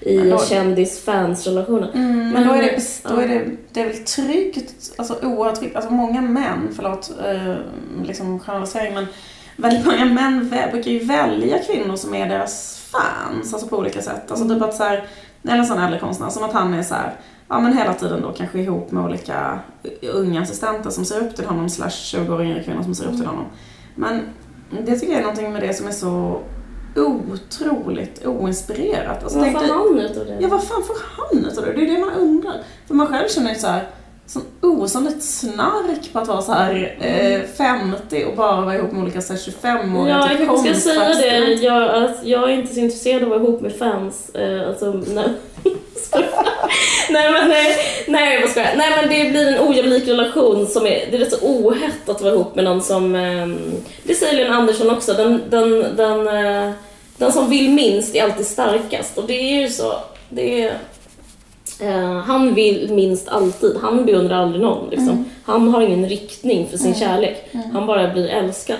[0.06, 1.90] I, kändis-fans-relationen.
[1.94, 5.76] Mm, men då är det, då är det, det är väl tryggt, alltså oerhört tryggt.
[5.76, 7.54] Alltså många män, förlåt eh,
[8.04, 9.06] liksom generalisering, men
[9.56, 14.30] väldigt många män brukar ju välja kvinnor som är deras fans, alltså på olika sätt.
[14.30, 15.06] Alltså typ att så här,
[15.44, 17.12] eller en sån äldre konstnär, som att han är så här,
[17.48, 19.58] ja men hela tiden då kanske ihop med olika
[20.12, 23.16] unga assistenter som ser upp till honom, slash 20 år yngre kvinnor som ser upp
[23.16, 23.44] till honom.
[23.94, 24.20] Men
[24.86, 26.40] det tycker jag är någonting med det som är så
[26.96, 29.22] otroligt oinspirerat.
[29.22, 30.38] Alltså, Vad får han ut av det?
[30.40, 31.72] Ja, vad fan får han utav det?
[31.72, 32.54] Det är det man undrar.
[32.86, 33.88] För man själv känner ju så här
[34.26, 39.02] sån osannolikt snark på att vara så här eh, 50 och bara vara ihop med
[39.02, 41.52] olika så här 25-åriga Ja, jag kanske ska säga det.
[41.54, 44.30] Jag, att jag är inte så intresserad av att vara ihop med fans.
[44.34, 45.28] Eh, alltså, nej.
[47.10, 47.76] nej men nej,
[48.08, 48.74] nej jag skojar.
[48.76, 52.22] Nej men det blir en ojämlik relation som är, det är rätt så ohett att
[52.22, 53.58] vara ihop med någon som, ehm,
[54.02, 56.72] det säger Lena Andersson också, den, den, den, eh,
[57.16, 59.94] den som vill minst är alltid starkast och det är ju så,
[60.28, 60.78] det är
[61.82, 64.90] Eh, han vill minst alltid, han beundrar aldrig någon.
[64.90, 65.24] Liksom.
[65.44, 67.50] Han har ingen riktning för sin kärlek.
[67.72, 68.76] Han bara blir älskad.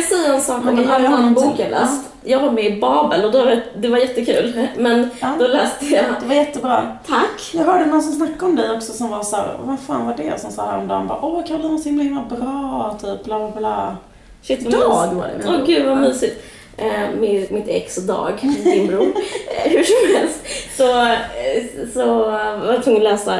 [0.00, 2.02] Jag säga en sak om en annan bok jag läst?
[2.24, 4.68] Jag var med i Babel och då, var- det var jättekul.
[4.76, 5.28] Men Ja.
[5.38, 6.96] då läste jag Det var jättebra.
[7.06, 7.50] Tack!
[7.54, 10.14] Jag hörde någon som snackade om dig också som var så här, vad fan var
[10.16, 10.40] det?
[10.40, 13.96] Som sa häromdagen bara, åh Karolina så himla himla bra, typ bla bla bla.
[14.42, 15.48] Shit vad Dag var det.
[15.48, 16.44] Åh gud vad mysigt.
[16.76, 18.32] Eh, med mitt ex Dag,
[18.64, 19.02] din bror.
[19.02, 20.40] Eh, hur som helst
[20.76, 22.24] så, eh, så
[22.66, 23.38] var jag tvungen att läsa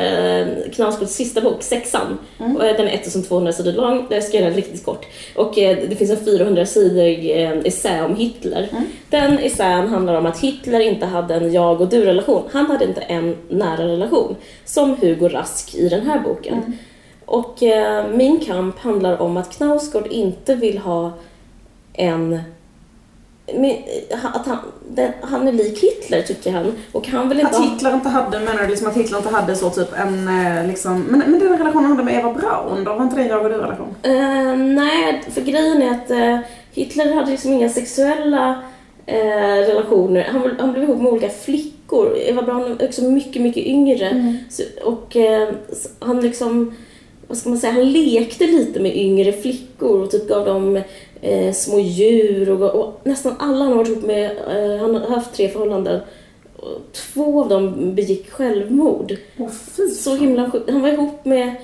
[0.73, 2.19] Knausgårds sista bok, Sexan.
[2.39, 5.07] Och, eh, Den är 1200 sidor lång, jag ska göra den riktigt kort.
[5.37, 8.69] Och det finns en 400 sidor eh, essä om Hitler.
[9.11, 12.43] Den essän handlar om att Hitler inte hade en jag och du-relation.
[12.53, 14.37] Han hade inte en nära relation.
[14.65, 16.79] Som Hugo Rask i den här boken.
[17.25, 21.13] Och eh, min kamp handlar om att Knausgård inte vill ha
[21.93, 22.41] en...
[23.55, 24.59] eh, Att han,
[24.89, 26.73] den, han är lik Hitler tycker han.
[26.93, 27.71] Och han vill inte Att ha...
[27.71, 31.03] Hitler inte hade, menar du liksom att Hitler inte hade så typ en eh, liksom,
[31.03, 32.95] men, men den relationen han hade med Eva Braun då?
[32.95, 33.95] Var inte det en jag och du relation?
[34.03, 36.39] Eh, nej, för grejen är att eh,
[36.73, 38.63] Hitler hade liksom inga sexuella
[39.07, 40.29] eh, relationer.
[40.33, 42.17] Han, han blev ihop med olika flickor.
[42.19, 44.37] Eva Braun är också mycket, mycket yngre.
[44.51, 45.17] Så, och
[45.99, 46.75] han liksom,
[47.29, 50.81] vad ska man säga, han lekte lite med yngre flickor och typ gav dem
[51.21, 55.09] eh, små djur och, och nästan alla han har varit ihop med, eh, han har
[55.09, 56.01] haft tre förhållanden.
[56.93, 59.17] Två av dem begick självmord.
[59.97, 60.51] Så himla.
[60.69, 61.55] Han var ihop med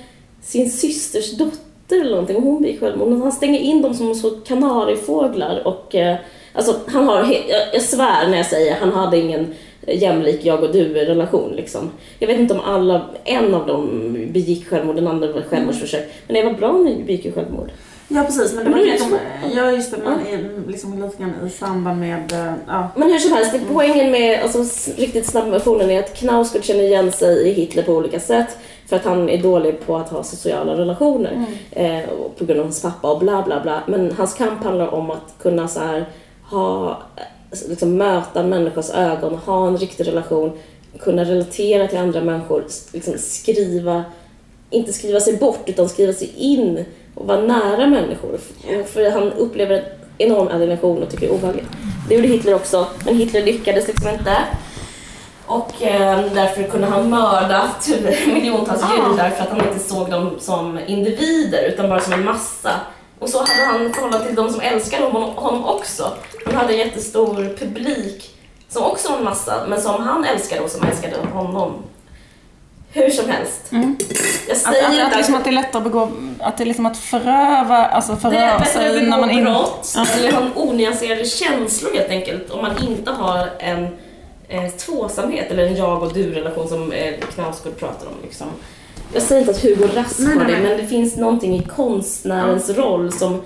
[0.41, 3.07] sin systers dotter eller någonting och hon begick självmord.
[3.07, 6.17] Men han stänger in dem som så kanariefåglar och eh,
[6.53, 7.35] alltså han har,
[7.73, 9.53] jag, svär när jag säger han hade ingen
[9.87, 11.89] jämlik jag och du relation liksom.
[12.19, 16.09] Jag vet inte om alla, en av dem begick självmord, den andra var självmordsförsök.
[16.27, 17.71] Men Eva Braun begick ju självmord.
[18.09, 19.17] Ja precis, men det var liksom,
[19.55, 22.87] ja just det, men i, liksom lite grann i samband med, eh, ja.
[22.95, 24.63] Men hur som helst, det- poängen med alltså,
[24.97, 28.57] riktigt snabba versionen är att Knausgård känner igen sig i Hitler på olika sätt
[28.89, 32.65] för att han är dålig på att ha sociala relationer eh, och på grund av
[32.65, 33.81] hans pappa och bla bla bla.
[33.87, 36.05] Men hans kamp handlar om att kunna så här,
[36.49, 40.51] ha, eh, liksom, möta människors ögon, ha en riktig relation,
[40.99, 44.03] kunna relatera till andra människor, liksom, skriva,
[44.69, 46.85] inte skriva sig bort utan skriva sig in
[47.17, 48.39] och vara nära människor.
[48.93, 49.83] För, han upplever en
[50.17, 51.67] enorm alienation och tycker det är obehagligt.
[52.09, 54.37] Det gjorde Hitler också, men Hitler lyckades liksom inte.
[55.45, 57.69] Och eh, därför kunde han mörda
[58.27, 62.71] miljontals judar för att han inte såg dem som individer utan bara som en massa.
[63.19, 66.13] Och så hade han förhållande till de som älskade honom, honom också.
[66.45, 68.35] Han hade en jättestor publik
[68.69, 71.73] som också var en massa, men som han älskade och som älskade honom.
[72.97, 73.61] Hur som helst.
[73.69, 73.97] Jag Mm.
[74.51, 76.65] Att, säger att, inte att, liksom att det är lättare att begå, att det är
[76.65, 79.51] liksom att föröva, alltså föröva att sig när man inte...
[79.51, 83.87] brott eller ha onyanserade känslor helt enkelt om man inte har en
[84.47, 88.13] eh, tvåsamhet eller en jag och du-relation som eh, Knausgård pratar om.
[88.23, 88.47] Liksom.
[89.13, 93.11] Jag säger inte att Hugo Rask har det, men det finns någonting i konstnärens roll
[93.11, 93.41] som,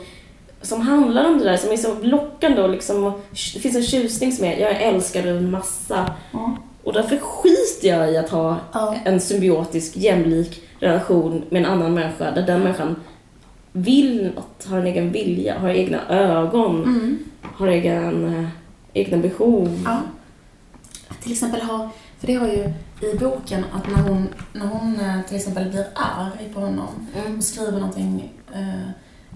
[0.62, 3.22] som handlar om det där, som är så lockande och liksom,
[3.54, 6.14] det finns en tjusning som är, jag älskar en massa.
[6.32, 6.58] Ja.
[6.84, 8.96] Och därför skiter jag i att ha Ja.
[9.06, 12.96] en symbiotisk, jämlik relation med en annan människa där den människan
[13.72, 17.20] vill något, har en egen vilja, har egna ögon, Mm.
[17.42, 18.50] har egen, eh,
[18.94, 19.82] egna behov.
[19.86, 20.02] Ja.
[21.08, 21.90] Att till exempel ha,
[22.20, 22.74] för det har ju
[23.12, 27.38] i boken att när hon, när hon eh, till exempel blir arg på honom Mm.
[27.38, 28.90] och skriver någonting eh,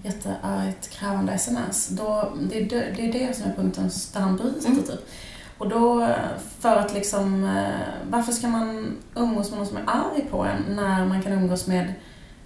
[0.04, 4.36] jätteargt, krävande sms, då, det, är det, det är det som är punkten där han
[4.36, 4.82] bryter Mm.
[4.82, 5.08] typ.
[5.58, 9.84] Och då, eh, för att liksom, eh, varför ska man umgås med någon som är
[9.86, 11.94] arg på en när man kan umgås med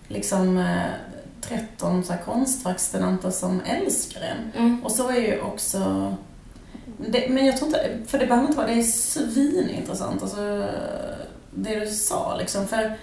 [0.08, 0.86] liksom eh,
[1.40, 4.62] 13 så här, konstverksstudenter som älskar en?
[4.64, 4.84] Mm.
[4.84, 6.14] Och så är ju också...
[7.08, 7.98] Det, men jag tror inte...
[8.06, 8.66] För det behöver inte vara...
[8.66, 10.68] Det är svinintressant, alltså
[11.50, 12.68] det du sa liksom.
[12.68, 12.96] För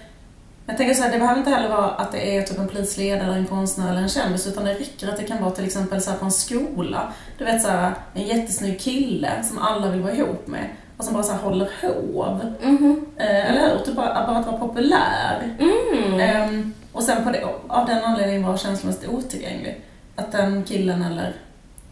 [0.68, 3.36] jag tänker så här, det behöver inte heller vara att det är typ en polisledare,
[3.36, 6.12] en konstnär eller en kändis, utan det räcker att det kan vara till exempel så
[6.12, 7.14] här på en skola.
[7.38, 10.66] Du vet så här, en jättesnygg kille som alla vill vara ihop med
[10.98, 12.56] och som bara så här håller hov.
[12.64, 13.06] Mhm.
[13.18, 13.86] Eh, eller hur?
[13.86, 15.56] Typ bara, bara att vara populär.
[15.60, 16.20] Mm.
[16.20, 19.82] Ehm, och sen på det, av den anledningen vara känslomässigt otillgänglig.
[20.16, 21.36] Att den killen eller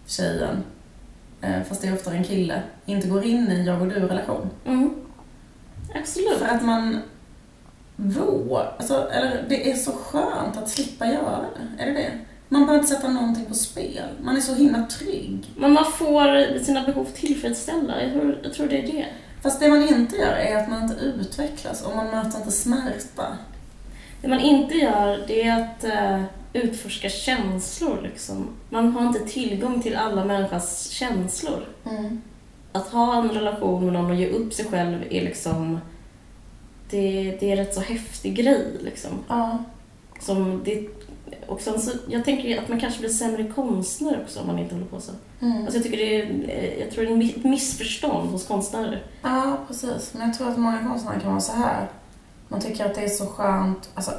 [0.08, 0.64] tjejen,
[1.42, 4.50] eh, fast det är oftare en kille, inte går in i en jag och du-relation.
[4.66, 4.96] Mm.
[5.96, 6.38] Absolut.
[6.40, 7.02] För att man
[7.95, 11.84] vågar, alltså, eller det är så skönt att slippa göra det.
[11.84, 12.12] Är det det?
[12.49, 14.10] Man behöver inte sätta någonting på spel.
[14.21, 15.53] Man är så himla trygg.
[15.58, 18.03] Men man får sina behov tillfredsställda.
[18.03, 19.05] Jag tror, jag tror det är det.
[19.41, 23.38] Fast det man inte gör är att man inte utvecklas och man möter inte smärta.
[24.21, 28.01] Det man inte gör, det är att eh, utforska känslor.
[28.03, 28.47] Liksom.
[28.69, 31.65] Man har inte tillgång till alla människors känslor.
[32.71, 35.79] Att ha en relation med någon och ge upp sig själv är liksom...
[36.89, 38.78] Det, det är rätt så häftig grej.
[38.82, 39.12] Liksom.
[39.28, 39.58] Ja.
[40.19, 40.88] Som det,
[41.48, 44.76] och sen så, jag tänker att man kanske blir sämre konstnär också om man inte
[44.76, 45.12] håller på så.
[45.41, 45.58] Mm.
[45.62, 49.04] Alltså jag, tycker det är, eh, jag tror det är ett missförstånd hos konstnärer.
[49.21, 50.13] Ja, precis.
[50.13, 51.88] Men jag tror att många konstnärer kan vara så här.
[52.48, 54.12] Man tycker att det är så skönt, alltså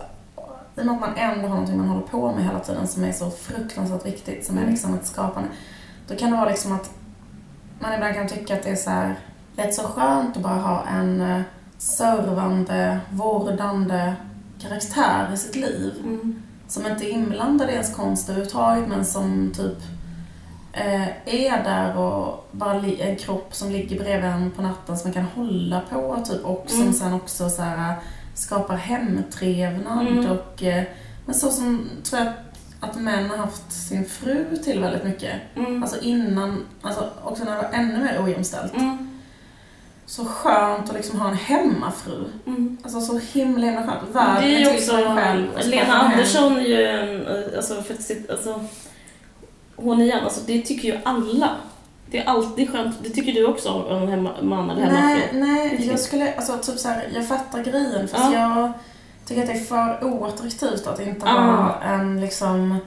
[0.77, 3.05] i och med att man ändå har någonting man håller på med hela tiden som
[3.05, 4.73] är så fruktansvärt viktigt, som är Mm.
[4.73, 5.49] liksom ett skapande.
[6.09, 6.91] Då kan det vara liksom att
[7.81, 9.15] man ibland kan tycka att det är så här
[9.57, 11.41] rätt så skönt att bara ha en eh,
[11.79, 14.15] servande, vårdande
[14.63, 15.93] karaktär i sitt liv.
[16.05, 16.43] Mm.
[16.69, 19.79] Som inte är inblandad i ens konst överhuvudtaget men som typ
[20.73, 25.15] eh, är där och bara en kropp som ligger bredvid en på natten som man
[25.15, 26.93] kan hålla på typ och som Mm.
[26.93, 27.95] sen också så här,
[28.35, 30.31] skapar hemtrevnad Mm.
[30.31, 30.85] och eh,
[31.27, 32.33] men så som tror jag
[32.81, 35.33] att män har haft sin fru till väldigt mycket.
[35.57, 35.83] Mm.
[35.83, 38.75] Alltså innan, alltså också när det var ännu mer ojämställt.
[38.75, 39.16] Mm.
[40.07, 42.25] Så skönt att liksom ha en hemmafru.
[42.47, 42.77] Mm.
[42.83, 44.01] Alltså så himla himla skönt.
[44.13, 45.47] Det är Världen ju också, själv.
[45.65, 45.93] Lena.
[45.95, 48.61] Andersson är ju en, alltså för sitt, alltså,
[49.77, 51.51] hon igen, alltså det tycker ju alla.
[52.11, 55.39] Det är alltid skönt, det tycker du också om en hemma, man eller hemmafru?
[55.39, 58.61] Nej, nej, jag skulle, alltså typ så här, jag fattar grejen fast Ja.
[58.61, 58.73] jag
[59.29, 61.31] tycker att det är för oattraktivt att inte Ah.
[61.41, 62.79] ha en liksom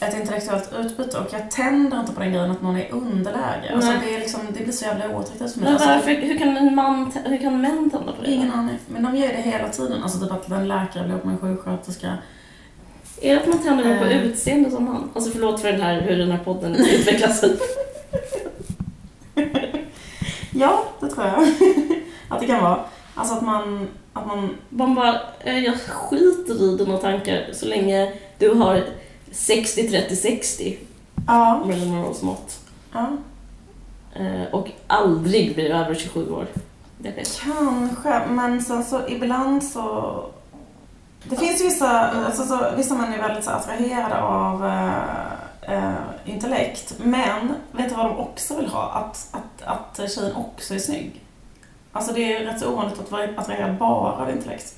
[0.00, 3.72] ett intellektuellt utbyte och jag tänder inte på den grejen att någon är i underläge.
[3.74, 5.64] Alltså det, är liksom, det blir så jävla oattraktivt för mig.
[5.64, 8.30] Men Alltså, varför, hur kan en man, hur kan män tända på det?
[8.30, 8.78] Ingen aning.
[8.88, 10.02] Men de gör det hela tiden.
[10.02, 12.18] Alltså typ att en läkare blir ihop med en sjuksköterska.
[13.20, 14.22] Är det att man tänder mer på Eh.
[14.26, 15.10] utseende som man?
[15.14, 17.44] Alltså förlåt för den här, hur den här podden utvecklas.
[20.56, 21.38] Ja, det tror jag.
[22.28, 22.78] att det kan vara.
[23.14, 28.12] Alltså att man, att man Man bara, eh, jag skiter i dina tankar så länge
[28.38, 28.84] du har
[29.34, 30.76] 60-30-60
[31.26, 32.58] ja, Marilyn Monroes mått.
[32.92, 33.06] ja.
[34.14, 36.46] Eh, Och aldrig blir över 27 år.
[36.98, 37.40] Det är det.
[37.40, 40.14] Kanske, men sen så ibland så...
[41.28, 44.66] Det finns ju vissa, alltså, så, vissa män är väldigt så, attraherade av
[45.62, 45.92] eh,
[46.24, 46.94] intellekt.
[46.98, 48.90] Men vet du vad de också vill ha?
[48.90, 49.62] Att, att,
[49.98, 51.20] att tjejen också är snygg.
[51.92, 54.74] Alltså det är rätt så ovanligt att vara attraherad bara av intellekt.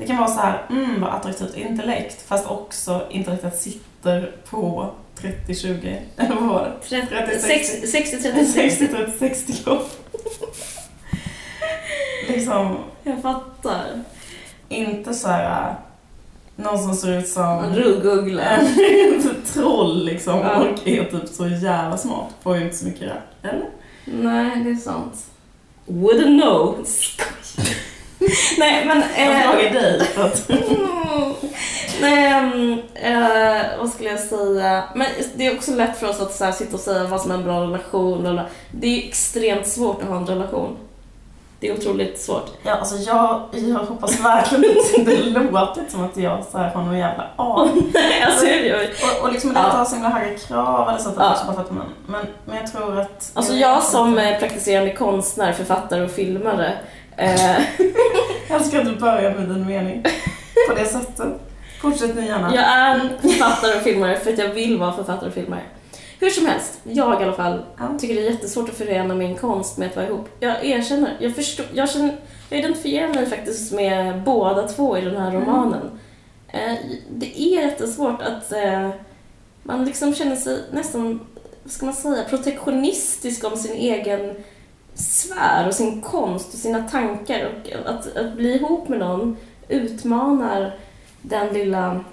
[0.00, 4.90] Det kan vara så här, mm vad attraktivt intellekt, fast också intellektet sitter på
[5.46, 6.96] 30-20, eller vad var det?
[6.96, 9.18] 60-30-60.
[9.18, 9.90] 60-30-60 kropp.
[12.28, 13.84] liksom, Jag fattar.
[14.68, 15.74] inte så här
[16.56, 18.42] någon som ser ut som En ruggugla.
[18.42, 19.22] en
[19.54, 20.56] troll liksom Ja.
[20.56, 22.28] och är typ så jävla smart.
[22.42, 23.22] Får ju inte så mycket rätt.
[23.42, 23.68] Eller?
[24.04, 25.14] Nej, det är sant.
[25.86, 26.84] Wouldn't know.
[28.58, 29.02] Nej, men...
[29.16, 30.00] Jag eh, frågar dig.
[32.00, 34.84] Nej, eh, vad skulle jag säga?
[34.94, 37.30] Men det är också lätt för oss att så här, sitta och säga vad som
[37.30, 38.20] är en bra relation.
[38.20, 38.44] Bla bla.
[38.70, 40.76] Det är extremt svårt att ha en relation.
[41.60, 42.46] Det är otroligt svårt.
[42.62, 46.82] Ja, alltså jag, jag hoppas verkligen inte det låter som att jag så här har
[46.82, 47.90] någon jävla aning.
[47.94, 49.66] Nej, alltså, jag, Och, och liksom det Ja.
[49.66, 51.30] att ha så himla höga krav eller så att Ja.
[51.32, 53.30] också bara för att man, men, men jag tror att...
[53.34, 56.72] alltså jag som eh, praktiserande konstnär, författare och filmare
[58.48, 60.02] Jag älskar att du börjar med din mening
[60.68, 61.26] på det sättet.
[61.80, 62.54] Fortsätt ni gärna.
[62.54, 65.62] Jag är författare och filmare för att jag vill vara författare och filmare.
[66.20, 67.98] Hur som helst, jag i alla fall Ja.
[67.98, 70.28] tycker det är jättesvårt att förena min konst med att vara ihop.
[70.40, 72.16] Jag erkänner, jag förstår, jag, känner,
[72.48, 75.90] jag identifierar mig faktiskt med båda två i den här romanen.
[76.48, 76.74] Eh,
[77.10, 78.90] det är jättesvårt att eh,
[79.62, 81.20] man liksom känner sig nästan,
[81.62, 84.34] vad ska man säga, protektionistisk om sin egen
[85.00, 87.50] sfär och sin konst och sina tankar.
[87.72, 89.36] Och att, att bli ihop med någon
[89.68, 90.76] utmanar
[91.22, 92.04] den lilla,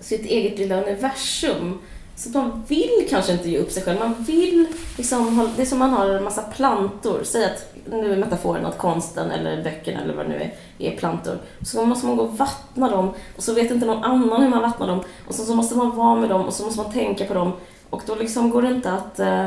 [0.00, 1.78] sitt eget lilla universum.
[2.16, 3.98] Så att man vill kanske inte ge upp sig själv.
[3.98, 7.20] Man vill liksom, det är som man har en massa plantor.
[7.24, 10.96] Säg att, nu är metaforen att konsten eller böckerna eller vad det nu är, är
[10.96, 11.38] plantor.
[11.62, 14.62] Så måste man gå och vattna dem och så vet inte någon annan hur man
[14.62, 15.00] vattnar dem.
[15.28, 17.52] Och så, så måste man vara med dem och så måste man tänka på dem.
[17.90, 19.46] Och då liksom går det inte att eh,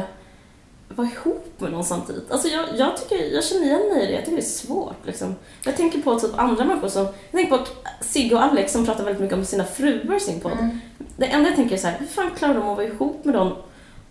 [0.88, 2.32] vara ihop med någon samtidigt.
[2.32, 4.14] Alltså jag, jag, tycker, jag känner igen mig i det.
[4.14, 5.06] Jag tycker det är svårt.
[5.06, 5.36] Liksom.
[5.66, 7.06] Jag tänker på typ andra människor som...
[7.06, 7.64] Jag tänker på
[8.02, 10.52] Sigge och Alex som pratar väldigt mycket om sina fruar i sin podd.
[10.52, 10.80] Mm.
[11.18, 13.34] Det enda jag tänker är så här, hur fan klarar de att vara ihop med
[13.34, 13.54] dem?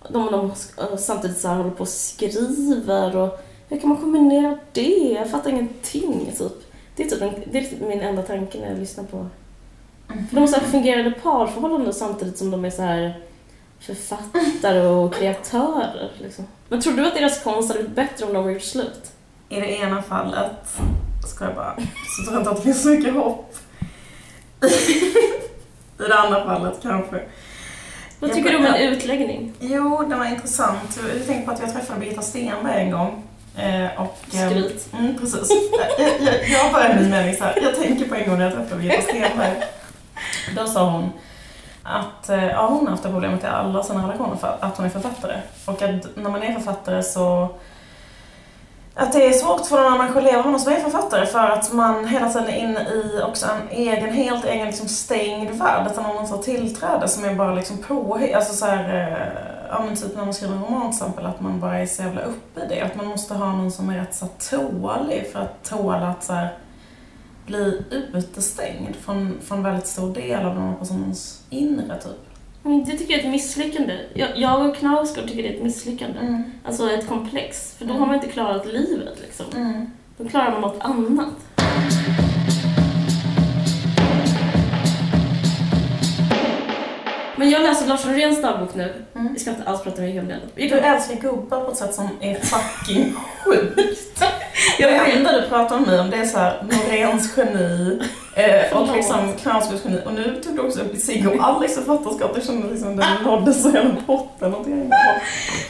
[0.08, 4.58] De, de äh, samtidigt så här håller på och skriver och hur kan man kombinera
[4.72, 5.16] det?
[5.18, 6.32] Jag fattar ingenting.
[6.38, 6.52] Typ.
[6.96, 9.26] Det är typ, en, det är typ min enda tanke när jag lyssnar på...
[10.06, 13.20] För de har så här fungerande parförhållanden samtidigt som de är så här
[13.80, 16.12] författare och kreatörer.
[16.18, 16.46] Liksom.
[16.74, 19.12] Men tror du att deras konst hade blivit bättre om de gjort slut?
[19.48, 20.50] I det ena fallet,
[21.26, 23.56] ska jag bara, så tror jag inte att det finns så mycket hopp.
[25.98, 27.20] I det andra fallet kanske.
[28.20, 29.52] Vad Jag tycker du om en börjar- utläggning?
[29.60, 31.00] Jo, det var intressant.
[31.16, 33.22] Jag tänkte på att jag träffade Birgitta Stenberg en gång.
[33.56, 34.88] Eh, och, ehm, Skryt.
[34.98, 35.48] Mm, precis.
[35.98, 37.58] Jag, jag, jag började min mening så här.
[37.62, 39.62] Jag tänker på en gång när jag träffade Birgitta Stenberg.
[40.56, 41.10] Då sa hon
[41.84, 44.86] att eh, ja, hon har haft det problemet i alla sina relationer för att hon
[44.86, 45.36] är författare.
[45.66, 47.48] Och att när man är författare så
[48.94, 51.38] att det är svårt för någon människor att leva med någon som är författare för
[51.38, 55.88] att man hela tiden är inne i också en egen, helt egen liksom stängd värld
[55.92, 59.96] utan någon som tillträde som är bara liksom på, alltså så här, eh, ja men
[59.96, 62.60] typ när man skriver en roman till exempel att man bara är så jävla uppe
[62.60, 62.80] i det.
[62.80, 66.32] Att man måste ha någon som är rätt så tålig för att tåla att så
[66.32, 66.48] här,
[67.46, 67.82] bli
[68.14, 72.12] utestängd från, från väldigt stor del av den här personens inre typ.
[72.64, 73.98] Mm, Det tycker jag är ett misslyckande.
[74.14, 76.18] Jag, jag och Knausgård tycker det är ett misslyckande.
[76.18, 76.42] Mm.
[76.64, 77.74] Alltså ett komplex.
[77.74, 78.00] För då Mm.
[78.00, 79.46] har man inte klarat livet liksom.
[79.56, 79.86] Mm.
[80.18, 81.28] Då klarar man något annat.
[87.44, 88.92] Men jag läser Lars Noréns dagbok nu.
[89.14, 89.32] Mm.
[89.32, 90.32] Vi ska inte alls prata mycket om.
[90.54, 93.14] Vi Du älskar gubbar på ett sätt som är fucking
[93.44, 94.24] sjukt.
[94.78, 98.00] Det enda du pratar om mig om det är såhär Noréns geni
[98.34, 100.00] eh, och liksom Knausgårds geni.
[100.06, 102.30] Och nu tog du också upp Sigge och Alex författarskap.
[102.34, 104.54] Jag kände liksom den nådde så jävla botten.
[104.54, 104.70] Och det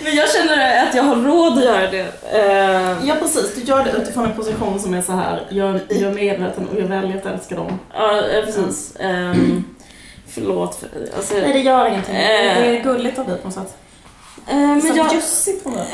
[0.05, 2.07] Men jag känner att jag har råd att göra det.
[2.33, 5.47] Eh, ja precis, du gör det utifrån en position som är så här.
[5.49, 7.79] Jag, jag är medveten och jag väljer att älska dem.
[7.95, 8.97] Ja, precis.
[9.01, 9.64] Ehm,
[10.35, 10.74] förlåt.
[10.74, 12.14] För, alltså, Nej det gör ingenting.
[12.14, 12.20] Eh.
[12.61, 13.76] Det är gulligt av dig på något sätt.
[14.49, 15.07] eh, men, jag,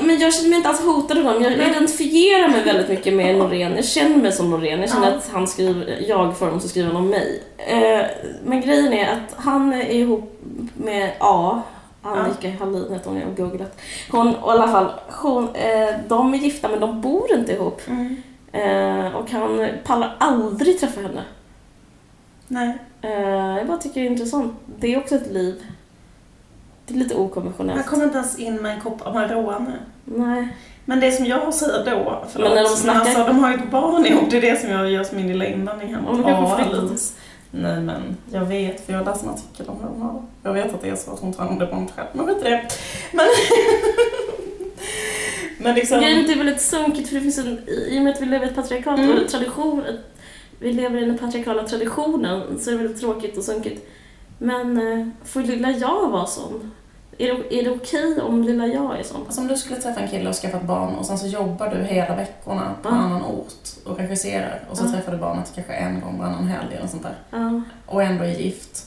[0.02, 1.42] men jag känner mig inte alls hotad av honom.
[1.42, 3.76] Jag identifierar mig väldigt mycket med Norén.
[3.76, 4.80] Jag känner mig som Norén.
[4.80, 5.16] Jag känner Ja.
[5.16, 7.42] att han skriver, jag får honom så skriver han om mig.
[7.58, 8.00] Eh,
[8.44, 10.40] men grejen är att han är ihop
[10.74, 11.62] med A.
[12.02, 13.78] Annika Hallin heter hon, jag har googlat.
[14.10, 17.80] Hon, och i alla fall, hon, eh, de är gifta men de bor inte ihop.
[17.88, 18.16] Mm.
[18.52, 21.22] Eh, och han pallar aldrig träffa henne.
[22.52, 22.78] Nej.
[23.02, 23.10] Eh,
[23.58, 24.52] jag bara tycker det är intressant.
[24.78, 25.62] Det är också ett liv.
[26.86, 27.86] Det är lite Han okonventionellt.
[27.86, 29.72] kommer inte ens in med en kopp Amarone.
[30.04, 30.48] Nej.
[30.84, 33.54] Men det som jag säger då, förlåt, Men när de snackar- alltså, de har ju
[33.56, 36.26] ett barn ihop, det är det som jag gör som min lilla invändning här mot.
[36.26, 37.14] Alice.
[37.50, 40.22] Nej men jag vet, för jag läste en artikel om hur de har.
[40.42, 42.26] Jag vet att det är så att hon tar hand om det barnet själv, men
[42.26, 42.62] skit i det.
[43.12, 43.26] Men,
[45.58, 46.00] men liksom...
[46.00, 48.22] Grejen är att det är väldigt sunkigt för det finns en, i och med att
[48.22, 49.18] vi lever i ett patriarkat Mm.
[49.18, 49.82] och tradition,
[50.60, 53.88] vi lever i den patriarkala traditionen så är det väldigt tråkigt och sunkigt.
[54.38, 56.70] Men eh, får lilla jag vara sån?
[57.18, 59.20] Är det, är det okej om lilla jag är sån?
[59.26, 61.68] Alltså om du skulle träffa en kille och skaffa ett barn och sen så jobbar
[61.74, 63.00] du hela veckorna på en Ja.
[63.00, 64.90] annan ort och regisserar och så Ja.
[64.92, 67.14] träffar du barnet kanske en gång varannan helg eller sånt där.
[67.30, 67.60] Ja.
[67.86, 68.86] och ändå är gift.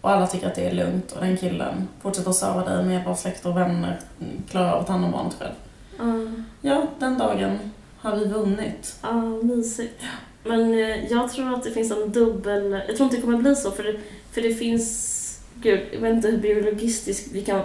[0.00, 2.94] Och alla tycker att det är lugnt och den killen fortsätter att serva dig med
[2.94, 5.52] hjälp av släkt och vänner, mm, klarar av att ta hand om barnet själv.
[5.98, 6.42] Ja.
[6.70, 7.58] Ja, den dagen
[7.98, 8.96] har vi vunnit.
[9.02, 9.12] Ja,
[9.42, 10.02] mysigt.
[10.44, 12.82] Men eh, jag tror att det finns en dubbel...
[12.88, 13.96] Jag tror inte det kommer bli så, för det,
[14.32, 15.18] för det finns...
[15.54, 17.62] Gud, jag vet inte hur biologistiskt vi kan...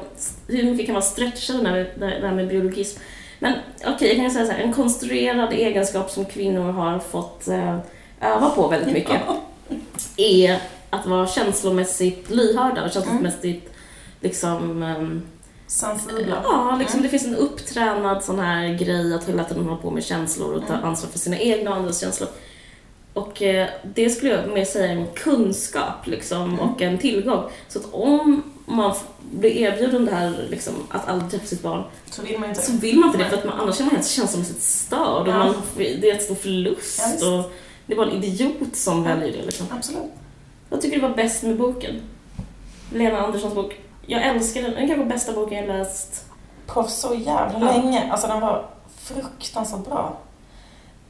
[0.47, 0.95] Hur mycket kan
[1.63, 2.99] när vi, det här med biologism.
[3.39, 3.53] Men
[3.85, 7.77] okej, jag kan säga så här, en konstruerad egenskap som kvinnor har fått eh,
[8.21, 9.21] öva på väldigt mycket
[10.17, 13.69] är att vara känslomässigt lyhörda och känslomässigt
[14.21, 14.83] liksom...
[14.83, 15.21] ehm,
[15.67, 16.41] Sensibla.
[16.43, 20.03] Ja, liksom det finns en upptränad sån här grej att hela tiden hålla på med
[20.03, 22.29] känslor och ta ansvar för sina egna och andras känslor.
[23.17, 27.43] Och eh, det skulle jag mer säga är en kunskap liksom, och en tillgång.
[27.67, 28.95] Så att om man
[29.31, 32.71] blir erbjuden det här liksom, att aldrig träffa sitt barn Så vill man ju så
[32.71, 32.85] inte.
[32.85, 35.37] vill man inte det för att man, annars är man helt känslomässigt störd och Ja.
[35.37, 37.01] man, det är ett stor förlust.
[37.21, 37.51] Ja, och
[37.85, 39.45] det var en idiot som väljer det.
[39.45, 39.65] Liksom.
[39.71, 40.03] Absolut.
[40.69, 41.95] Vad tycker du var bäst med boken?
[42.93, 43.79] Lena Anderssons bok.
[44.05, 44.71] Jag älskar den.
[44.71, 46.25] Den kanske bästa boken jag läst.
[46.65, 47.65] På så jävla Ja.
[47.73, 48.11] länge.
[48.11, 48.65] Alltså den var
[49.03, 50.17] fruktansvärt bra.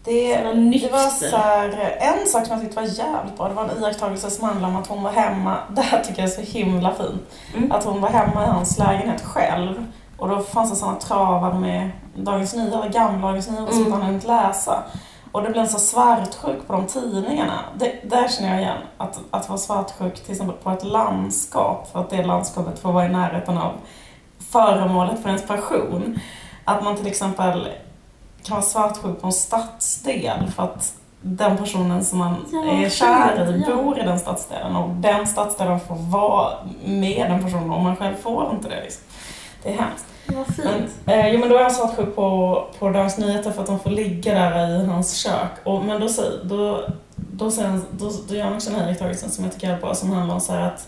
[0.08, 0.38] Det,
[0.82, 3.84] det var så här, en sak som jag tyckte var jävligt bra, det var en
[3.84, 6.94] iakttagelse som handlade om att hon var hemma, det här tycker jag är så himla
[6.94, 7.22] fint,
[7.58, 7.72] Mm.
[7.72, 9.86] att hon var hemma i hans lägenhet själv.
[10.18, 14.02] Och då fanns det sådana travar med Dagens Nyheter, gamla Dagens Nyheter som Mm.
[14.02, 14.84] han inte läsa.
[15.32, 17.60] Och det blev så svartsjuk på de tidningarna.
[17.76, 22.00] Det, där känner jag igen, att, att vara svartsjuk till exempel på ett landskap, för
[22.00, 23.72] att det landskapet får vara i närheten av
[24.52, 26.20] föremålet för ens passion.
[26.66, 27.68] Att man till exempel
[28.44, 33.56] kan vara svartsjuk på en stadsdel för att den personen som man Ja, är kär
[33.56, 33.76] i ja.
[33.76, 36.54] bor i den stadsdelen och den stadsdelen får vara
[36.86, 38.84] med den personen och man själv får inte det.
[38.84, 39.04] Liksom.
[39.64, 40.06] Det är hemskt.
[40.28, 40.92] Vad fint.
[41.06, 43.80] Men, eh, jo men då är jag svartsjuk på, på Dagens Nyheter för att de
[43.80, 45.52] får ligga där i hans kök.
[45.64, 49.44] Och, men då, säger- då, då, han, då, då gör han också här iakttagelsen som
[49.44, 50.88] jag tycker är bra som handlar om så här att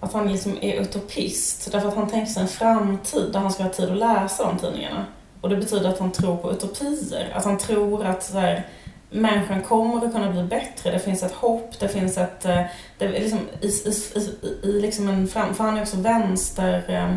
[0.00, 1.72] att han liksom är utopist.
[1.72, 4.58] Därför att han tänker sig en framtid där han ska ha tid att läsa de
[4.58, 5.04] tidningarna.
[5.46, 7.32] Och det betyder att han tror på utopier.
[7.34, 8.66] Att han tror att så här,
[9.10, 10.90] människan kommer att kunna bli bättre.
[10.90, 12.44] Det finns ett hopp, det finns ett...
[12.44, 12.60] eh,
[12.98, 16.82] Det är liksom, i, i, i, i liksom en fram, för han är också vänster...
[16.88, 17.16] eh,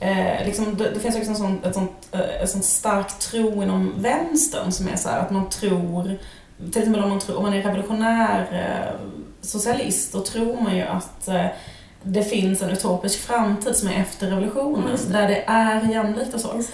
[0.00, 3.62] Eh, liksom, det, det finns också en sån, ett sånt, eh, ett sånt stark tro
[3.62, 6.18] inom vänstern som är så här att man tror,
[6.58, 9.00] till exempel om man, tror, om man är revolutionär eh,
[9.40, 11.46] socialist, då tror man ju att eh,
[12.02, 16.40] det finns en utopisk framtid som är efter revolutionen, Just där det är jämlikt och
[16.40, 16.52] så.
[16.56, 16.72] Just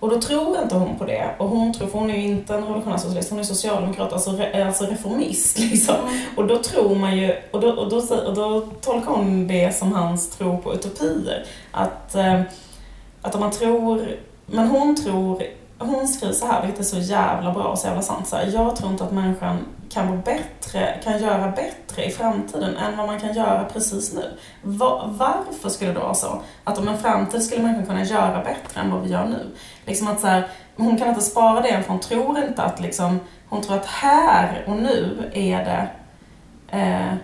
[0.00, 1.30] Och då tror inte hon på det.
[1.38, 4.30] Och hon tror, för hon är ju inte en revolutionär socialist, hon är socialdemokrat, alltså,
[4.30, 5.94] re, alltså reformist liksom.
[6.36, 9.76] Och då tror man ju, och då, och, då, sä- och då tolkar hon det
[9.76, 11.44] som hans tro på utopier.
[11.72, 12.40] Att, eh,
[13.22, 14.08] att om man tror,
[14.46, 15.42] men hon tror,
[15.78, 18.26] hon skriver så här, vilket är så jävla bra och så jävla sant.
[18.26, 19.58] Så här, jag tror inte att människan
[19.90, 24.32] kan vara bättre, kan göra bättre i framtiden än vad man kan göra precis nu.
[24.62, 26.42] Va, varför skulle det vara så?
[26.64, 29.46] Att om en framtid skulle människan kunna göra bättre än vad vi gör nu.
[29.84, 33.20] Liksom att så här, hon kan inte spara det för hon tror inte att liksom,
[33.48, 35.88] hon tror att här och nu är det
[36.78, 37.14] eh,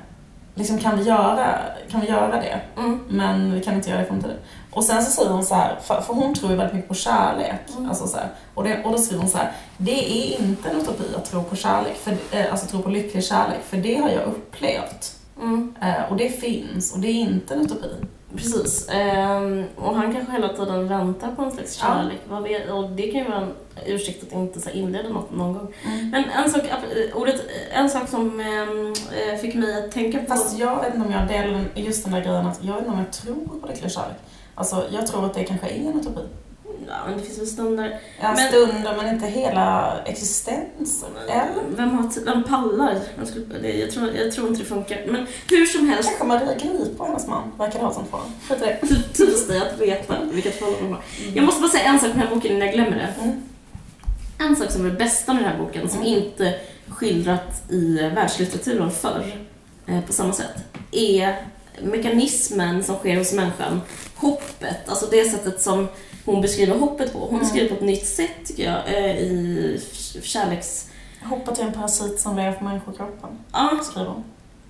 [0.54, 1.58] liksom kan vi göra,
[1.90, 2.60] kan vi göra det?
[2.76, 3.00] Mm.
[3.08, 4.36] Men vi kan inte göra det i framtiden.
[4.72, 6.94] Och sen så säger hon så här, för, för hon tror ju väldigt mycket på
[6.94, 7.60] kärlek.
[7.76, 7.88] Mm.
[7.88, 10.80] Alltså så här, och, det, och då skriver hon så här, det är inte en
[10.80, 14.08] utopi att tro på kärlek, för, eh, alltså tro på lycklig kärlek, för det har
[14.10, 15.16] jag upplevt.
[15.40, 15.74] Mm.
[15.82, 17.88] Eh, och det finns, och det är inte en utopi.
[18.36, 18.88] Precis.
[18.88, 21.86] Ehm, och han kanske hela tiden väntar på en slags Ja.
[21.86, 22.20] kärlek.
[22.28, 23.52] Vad vet, och det kan ju vara en
[23.86, 25.74] ursäkt att inte så inleda något någon gång.
[25.86, 26.10] Mm.
[26.10, 27.42] Men en sak, eh, ordet,
[27.72, 30.26] en sak som eh, fick mig att tänka på...
[30.26, 32.92] Fast jag vet inte om jag delar just den där grejen att jag vet inte
[32.92, 34.16] om jag tror på lycklig kärlek.
[34.62, 36.20] Alltså jag tror att det kanske är en utopi.
[36.88, 38.00] Ja, men det finns väl stunder...
[38.20, 41.08] Ja, Men- stunder men inte hela existensen.
[41.24, 41.44] Eller?
[41.76, 42.98] Vem, har, vem pallar?
[43.18, 45.06] Jag, skulle, jag, tror, jag tror inte det funkar.
[45.08, 48.36] Men hur som helst, Kanske Maria Grip och hennes man verkar ha sånt förhållande.
[48.48, 49.08] Skit i det.
[49.18, 51.02] typiskt dig att veta vilket förhållande de har.
[51.34, 53.22] Jag måste bara säga en sak med den här boken innan jag glömmer det.
[53.22, 53.42] Mm.
[54.38, 56.12] En sak som är det bästa med den här boken, som Mm.
[56.22, 56.54] inte
[56.88, 59.36] skildrat i världslitteraturen förr
[59.86, 60.54] eh, på samma sätt,
[60.92, 61.36] är
[61.82, 63.80] mekanismen som sker hos människan.
[64.22, 65.88] Hoppet, alltså det sättet som
[66.24, 67.18] hon beskriver hoppet på.
[67.18, 67.40] Hon Mm.
[67.40, 69.80] beskriver på ett nytt sätt, tycker jag, eh, i
[70.22, 70.86] kärleks...
[71.24, 74.24] Hoppet är en parasit som lever på människokroppen, Ja, skriver hon.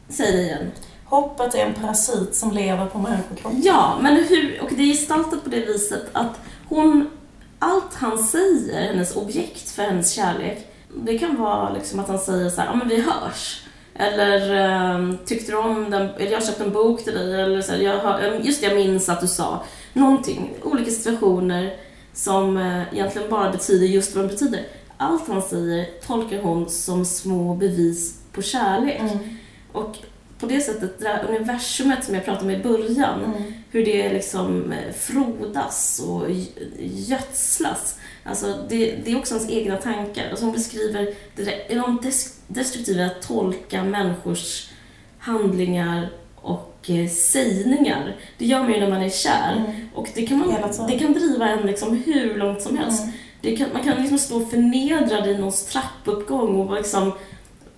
[0.09, 0.71] säg det igen.
[1.05, 3.63] Hoppet är en parasit som lever på människokroppen.
[3.65, 7.11] Ja, men hur, och det är gestaltat på det viset att hon,
[7.59, 12.51] allt han säger, hennes objekt för hennes kärlek, det kan vara liksom att han säger
[12.51, 13.62] så här, ja men vi hörs.
[13.95, 17.63] Eller ehm, tyckte du om den, eller jag har köpt en bok till dig, eller
[17.63, 20.51] så här, jag har, ehm, just det, jag minns att du sa någonting.
[20.63, 21.75] Olika situationer
[22.15, 24.61] som eh, egentligen bara betyder just vad de betyder.
[24.97, 29.01] Allt han säger tolkar hon som små bevis på kärlek.
[29.01, 29.19] Mm.
[29.73, 29.97] Och
[30.39, 33.53] på det sättet, det här universumet som jag pratade om i början, Mm.
[33.71, 36.47] hur det liksom eh, frodas och gö-
[36.79, 37.97] gödslas.
[38.25, 40.31] Alltså det, det är också hans egna tankar.
[40.31, 44.69] Alltså hon beskriver det där enormt des- destruktiva att tolka människors
[45.19, 48.17] handlingar och eh, sägningar.
[48.39, 49.57] Det gör man ju när man är kär.
[49.57, 49.89] Mm.
[49.95, 53.03] Och det kan, man, det kan driva en liksom hur långt som helst.
[53.43, 53.57] Mm.
[53.57, 57.13] Kan, man kan liksom stå förnedrad i någons trappuppgång och liksom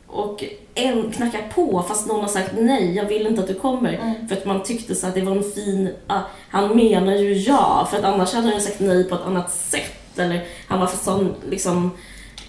[0.07, 3.93] och en knackar på fast någon har sagt nej, jag vill inte att du kommer.
[3.93, 4.29] Mm.
[4.29, 7.89] För att man tyckte så att det var en fin, ah, han menar ju ja,
[7.91, 10.04] för att annars hade han ju sagt nej på ett annat sätt.
[10.19, 11.91] Eller han var för sån liksom...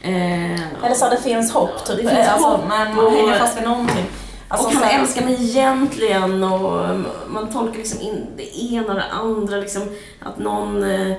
[0.01, 1.97] Eh, Eller så det finns hopp, typ.
[1.97, 4.05] Det finns alltså, hopp man och- hänger fast vid någonting.
[4.47, 6.89] Alltså, och han här- älskar mig egentligen och
[7.27, 9.57] man tolkar liksom in det ena och det andra.
[9.57, 9.81] Liksom,
[10.19, 10.83] att någon...
[10.83, 11.17] Eh, eh,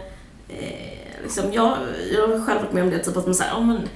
[1.22, 1.76] liksom, jag,
[2.14, 3.88] jag har själv varit med om det, typ att man säger ja, men,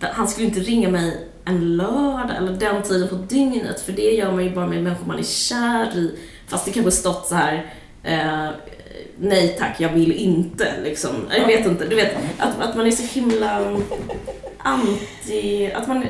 [0.00, 4.32] han skulle inte ringa mig en lördag eller den tiden på dygnet för det gör
[4.32, 6.18] man ju bara med människor man är kär i.
[6.48, 8.48] Fast det kanske stått så här eh,
[9.18, 10.72] nej tack, jag vill inte.
[10.82, 11.10] Liksom.
[11.38, 13.60] Jag vet inte, du vet att, att man är så himla
[14.58, 15.72] anti...
[15.74, 16.04] Att man,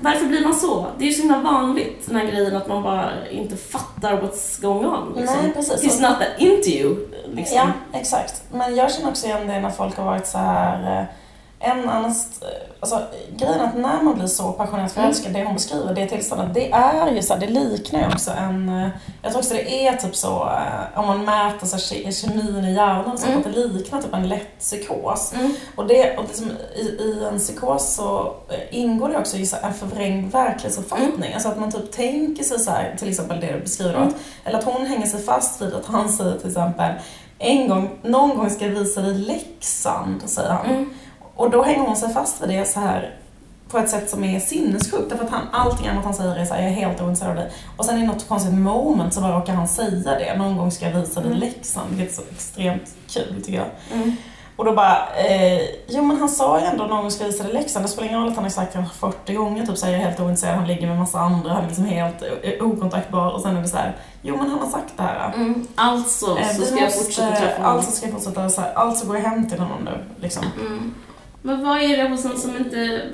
[0.00, 0.86] varför blir man så?
[0.98, 4.62] Det är ju så himla vanligt, den här grejen att man bara inte fattar what's
[4.62, 5.14] going on.
[5.16, 5.36] Liksom.
[5.42, 5.82] Nej, precis.
[5.82, 6.96] It's not that into you.
[7.26, 7.56] Liksom.
[7.56, 8.42] Ja, exakt.
[8.52, 11.04] Men jag känner också igen det när folk har varit så här eh,
[11.62, 12.28] en annans,
[12.80, 13.00] alltså
[13.36, 16.72] grejen är att när man blir så passionerat förälskad, det hon beskriver, det tillståndet, det
[16.72, 18.90] är ju så här, det liknar ju också en,
[19.22, 22.64] jag tror också det är typ så, eh, om man mäter så här, ke- kemin
[22.64, 23.38] i hjärnan, så Mm.
[23.38, 25.32] att det liknar typ en lätt psykos.
[25.34, 25.52] Mm.
[25.76, 29.68] Och, det, och liksom, i, i en psykos så eh, ingår det också så här
[29.68, 31.32] en förvrängd verklighetsuppfattning.
[31.34, 34.08] Alltså att man typ tänker sig så här, till exempel det du beskriver, Mm.
[34.08, 36.92] att, eller att hon hänger sig fast vid att han säger till exempel
[37.38, 40.90] en gång, någon gång ska jag visa dig Leksand, säger han.
[41.42, 43.14] Och då hänger hon sig fast vid det så här
[43.70, 45.10] på ett sätt som är sinnessjukt.
[45.10, 47.36] Därför att han, allting annat han säger är så här, jag är helt ointresserad av
[47.36, 47.52] dig.
[47.76, 50.34] Och sen i något konstigt moment så bara råkar han säga det.
[50.38, 51.40] Någon gång ska jag visa dig Mm.
[51.40, 51.90] Leksand.
[51.90, 53.66] Vilket är så extremt kul tycker jag.
[54.00, 54.16] Mm.
[54.56, 57.44] Och då bara, eh, jo men han sa ju ändå någon gång ska jag visa
[57.44, 57.84] dig Leksand.
[57.84, 60.08] Det spelar ingen roll att han har sagt det 40 gånger, typ säger jag är
[60.08, 63.30] helt ointresserad, han ligger med massa andra, han är liksom helt eh, okontaktbar.
[63.30, 65.32] Och sen är det så här, jo men han har sagt det här.
[65.34, 65.66] Mm.
[65.74, 67.76] Alltså Eh, så ska jag måste- fortsätta träffa honom.
[67.76, 70.44] Alltså ska jag fortsätta så här, alltså går jag hem till honom nu liksom.
[70.60, 70.94] Mm.
[71.42, 73.10] Men vad är det hos en som inte...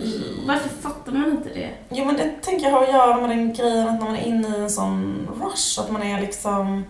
[0.46, 1.70] Varför fattar man inte det?
[1.90, 4.26] Jo men det tänker jag har att göra med den grejen att när man är
[4.26, 6.84] inne i en sån rush, att man är liksom...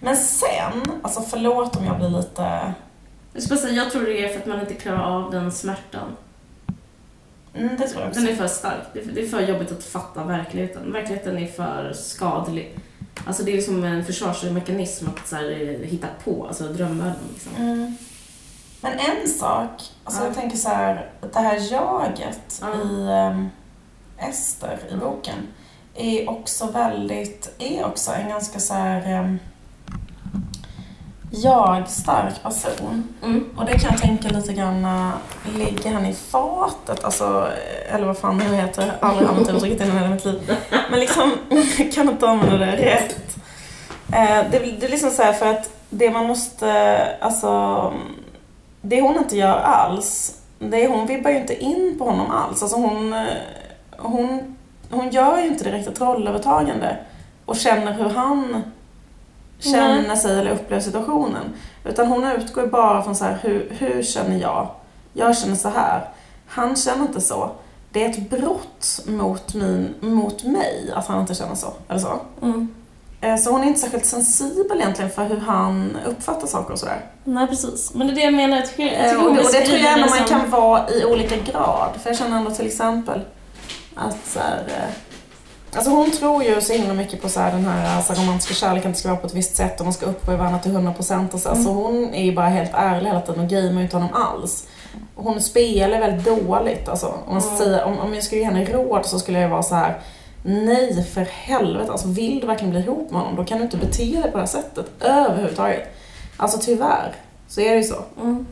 [0.00, 2.74] Men sen, alltså förlåt om jag blir lite...
[3.32, 6.16] Jag, ska säga, jag tror det är för att man inte klarar av den smärtan.
[7.54, 8.20] Mm, det tror jag också.
[8.20, 8.82] Den är för stark.
[8.92, 10.92] Det är för, det är för jobbigt att fatta verkligheten.
[10.92, 12.74] Verkligheten är för skadlig.
[13.26, 17.22] Alltså det är liksom en försvarsmekanism att så här, eh, hitta på, alltså drömvärlden.
[17.32, 17.52] Liksom.
[17.64, 17.96] Mm.
[18.80, 19.70] Men en sak,
[20.04, 20.26] alltså Ja.
[20.26, 22.66] jag tänker så här, det här jaget Ja.
[22.74, 23.50] i um,
[24.18, 25.46] Ester i boken
[25.94, 29.02] är också väldigt, är också en ganska så här...
[29.06, 29.38] ehm,
[31.32, 33.08] jag stark person.
[33.22, 33.44] Mm.
[33.56, 35.10] Och det kan jag tänka lite grann, äh,
[35.58, 37.04] ligger han i fatet?
[37.04, 37.48] Alltså,
[37.88, 38.92] eller vad fan nu heter.
[39.00, 40.56] Jag har aldrig använt uttrycket innan i mitt liv.
[40.90, 41.32] Men liksom,
[41.78, 43.36] jag kan inte använda det rätt.
[44.12, 47.92] Eh, det, det är liksom så här för att det man måste, alltså,
[48.82, 52.62] det hon inte gör alls, det är, hon vibbar ju inte in på honom alls.
[52.62, 53.26] Alltså hon, eh,
[53.98, 54.56] hon,
[54.90, 56.96] hon gör ju inte direkt ett rollövertagande
[57.44, 58.62] och känner hur han
[59.58, 61.44] känner sig eller upplever situationen.
[61.84, 64.68] Utan hon utgår bara från så här, hur, hur känner jag?
[65.12, 66.08] Jag känner så här.
[66.46, 67.50] Han känner inte så.
[67.92, 71.72] Det är ett brott mot, min, mot mig att han inte känner så.
[71.88, 72.20] Eller så.
[72.42, 72.74] Mm.
[73.20, 77.04] Eh, Så hon är inte särskilt sensibel egentligen för hur han uppfattar saker och sådär.
[77.24, 77.94] Nej, precis.
[77.94, 78.56] Men det är det jag menar.
[78.56, 80.50] Jag tycker, jag Eh, tycker Och det, och det tror jag ändå man som- kan
[80.50, 81.90] vara i olika grad.
[82.02, 83.20] För jag känner ändå till exempel
[83.94, 84.94] att så här, eh,
[85.74, 88.92] Alltså hon tror ju så himla mycket på så här, den här alltså, romantiska kärleken,
[88.92, 91.40] det ska vara på ett visst sätt och man ska i varandra till 100% och
[91.40, 91.48] så.
[91.48, 91.64] Mm.
[91.64, 94.64] Så hon är ju bara helt ärlig hela tiden och gamear inte honom alls.
[95.14, 97.06] Hon spelar väldigt dåligt alltså.
[97.06, 97.58] Om, man Mm.
[97.58, 100.00] säga, om, om jag skulle ge henne råd så skulle jag vara så här.
[100.42, 103.76] Nej för helvete, alltså vill du verkligen bli ihop med honom då kan du inte
[103.76, 105.88] bete dig på det här sättet överhuvudtaget.
[106.36, 107.14] Alltså tyvärr,
[107.48, 107.96] så är det ju så.
[108.20, 108.46] Mm.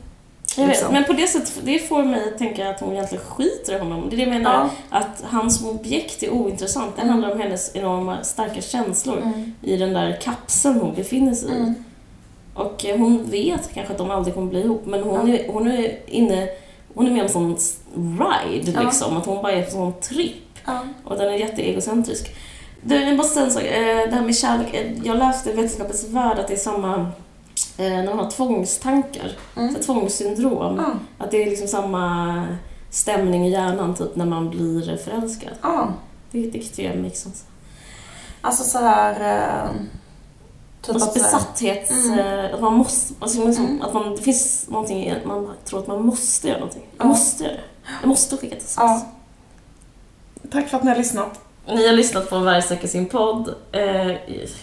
[0.57, 0.93] Jag vet, Liksom.
[0.93, 4.07] men på det sättet, det får mig att tänka att hon egentligen skiter i honom.
[4.09, 4.97] Det är det jag menar, Ja.
[4.97, 6.95] att han som objekt är ointressant.
[6.95, 7.11] Det Mm.
[7.11, 9.53] handlar om hennes enorma starka känslor Mm.
[9.61, 11.55] i den där kapseln hon befinner sig i.
[11.55, 11.73] Mm.
[12.53, 15.35] Och eh, hon vet kanske att de aldrig kommer bli ihop, men hon, Ja.
[15.37, 16.47] är, hon är inne
[16.93, 17.57] hon är med om en sån
[17.95, 18.81] ride, Ja.
[18.81, 19.17] liksom.
[19.17, 20.35] Att hon bara är på en sån tripp.
[20.65, 20.79] Ja.
[21.03, 22.35] Och den är jätteegocentrisk.
[22.81, 23.63] Du, jag måste säga en sak.
[23.63, 24.73] Eh, Det här med kärlek.
[24.73, 26.95] eh, Jag läste i Vetenskapens Värld att det är samma
[27.77, 29.31] eh, när man har tvångstankar.
[29.57, 29.73] Mm.
[29.75, 30.77] Så tvångssyndrom.
[30.77, 30.93] Ja.
[31.25, 32.43] Att det är liksom samma
[32.91, 35.51] stämning i hjärnan typ när man blir förälskad.
[35.61, 35.93] Ja.
[36.31, 37.43] Det, det tycker jag makes sense.
[38.41, 39.37] Alltså så här...
[39.65, 39.71] Eh,
[40.81, 41.91] typ Alltså besatthets...
[42.05, 42.53] Mm.
[42.55, 43.13] Att man måste...
[43.19, 43.81] Alltså liksom, Mm.
[43.81, 46.83] att man, det finns någonting i man tror att man måste göra någonting.
[46.97, 47.09] Jag Ja.
[47.09, 47.61] måste göra det.
[48.01, 49.01] Jag måste skicka ett sms.
[50.51, 51.39] Tack för att ni har lyssnat.
[51.67, 53.55] Ni har lyssnat på Varje söker sin podd.
[53.71, 54.07] Eh,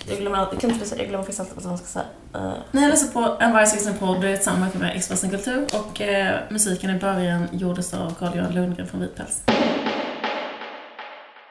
[0.08, 2.04] jag glömmer alltid, kan inte säga, jag glömmer faktiskt alltid vad man ska säga.
[2.34, 5.30] Eh, Ni har lyssnat på En varje sin podd, det är ett samarbete med Expressen
[5.30, 9.42] Kultur och eh, musiken i början gjordes av Carl-Johan Lundgren från Vitpäls.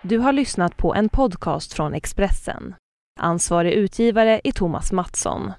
[0.02, 2.76] Du har lyssnat på en podcast från Expressen.
[3.20, 5.52] Ansvarig utgivare är Thomas Mattsson.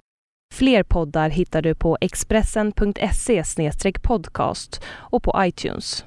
[0.55, 3.43] Fler poddar hittar du på expressen.se
[4.03, 6.05] podcast och på iTunes.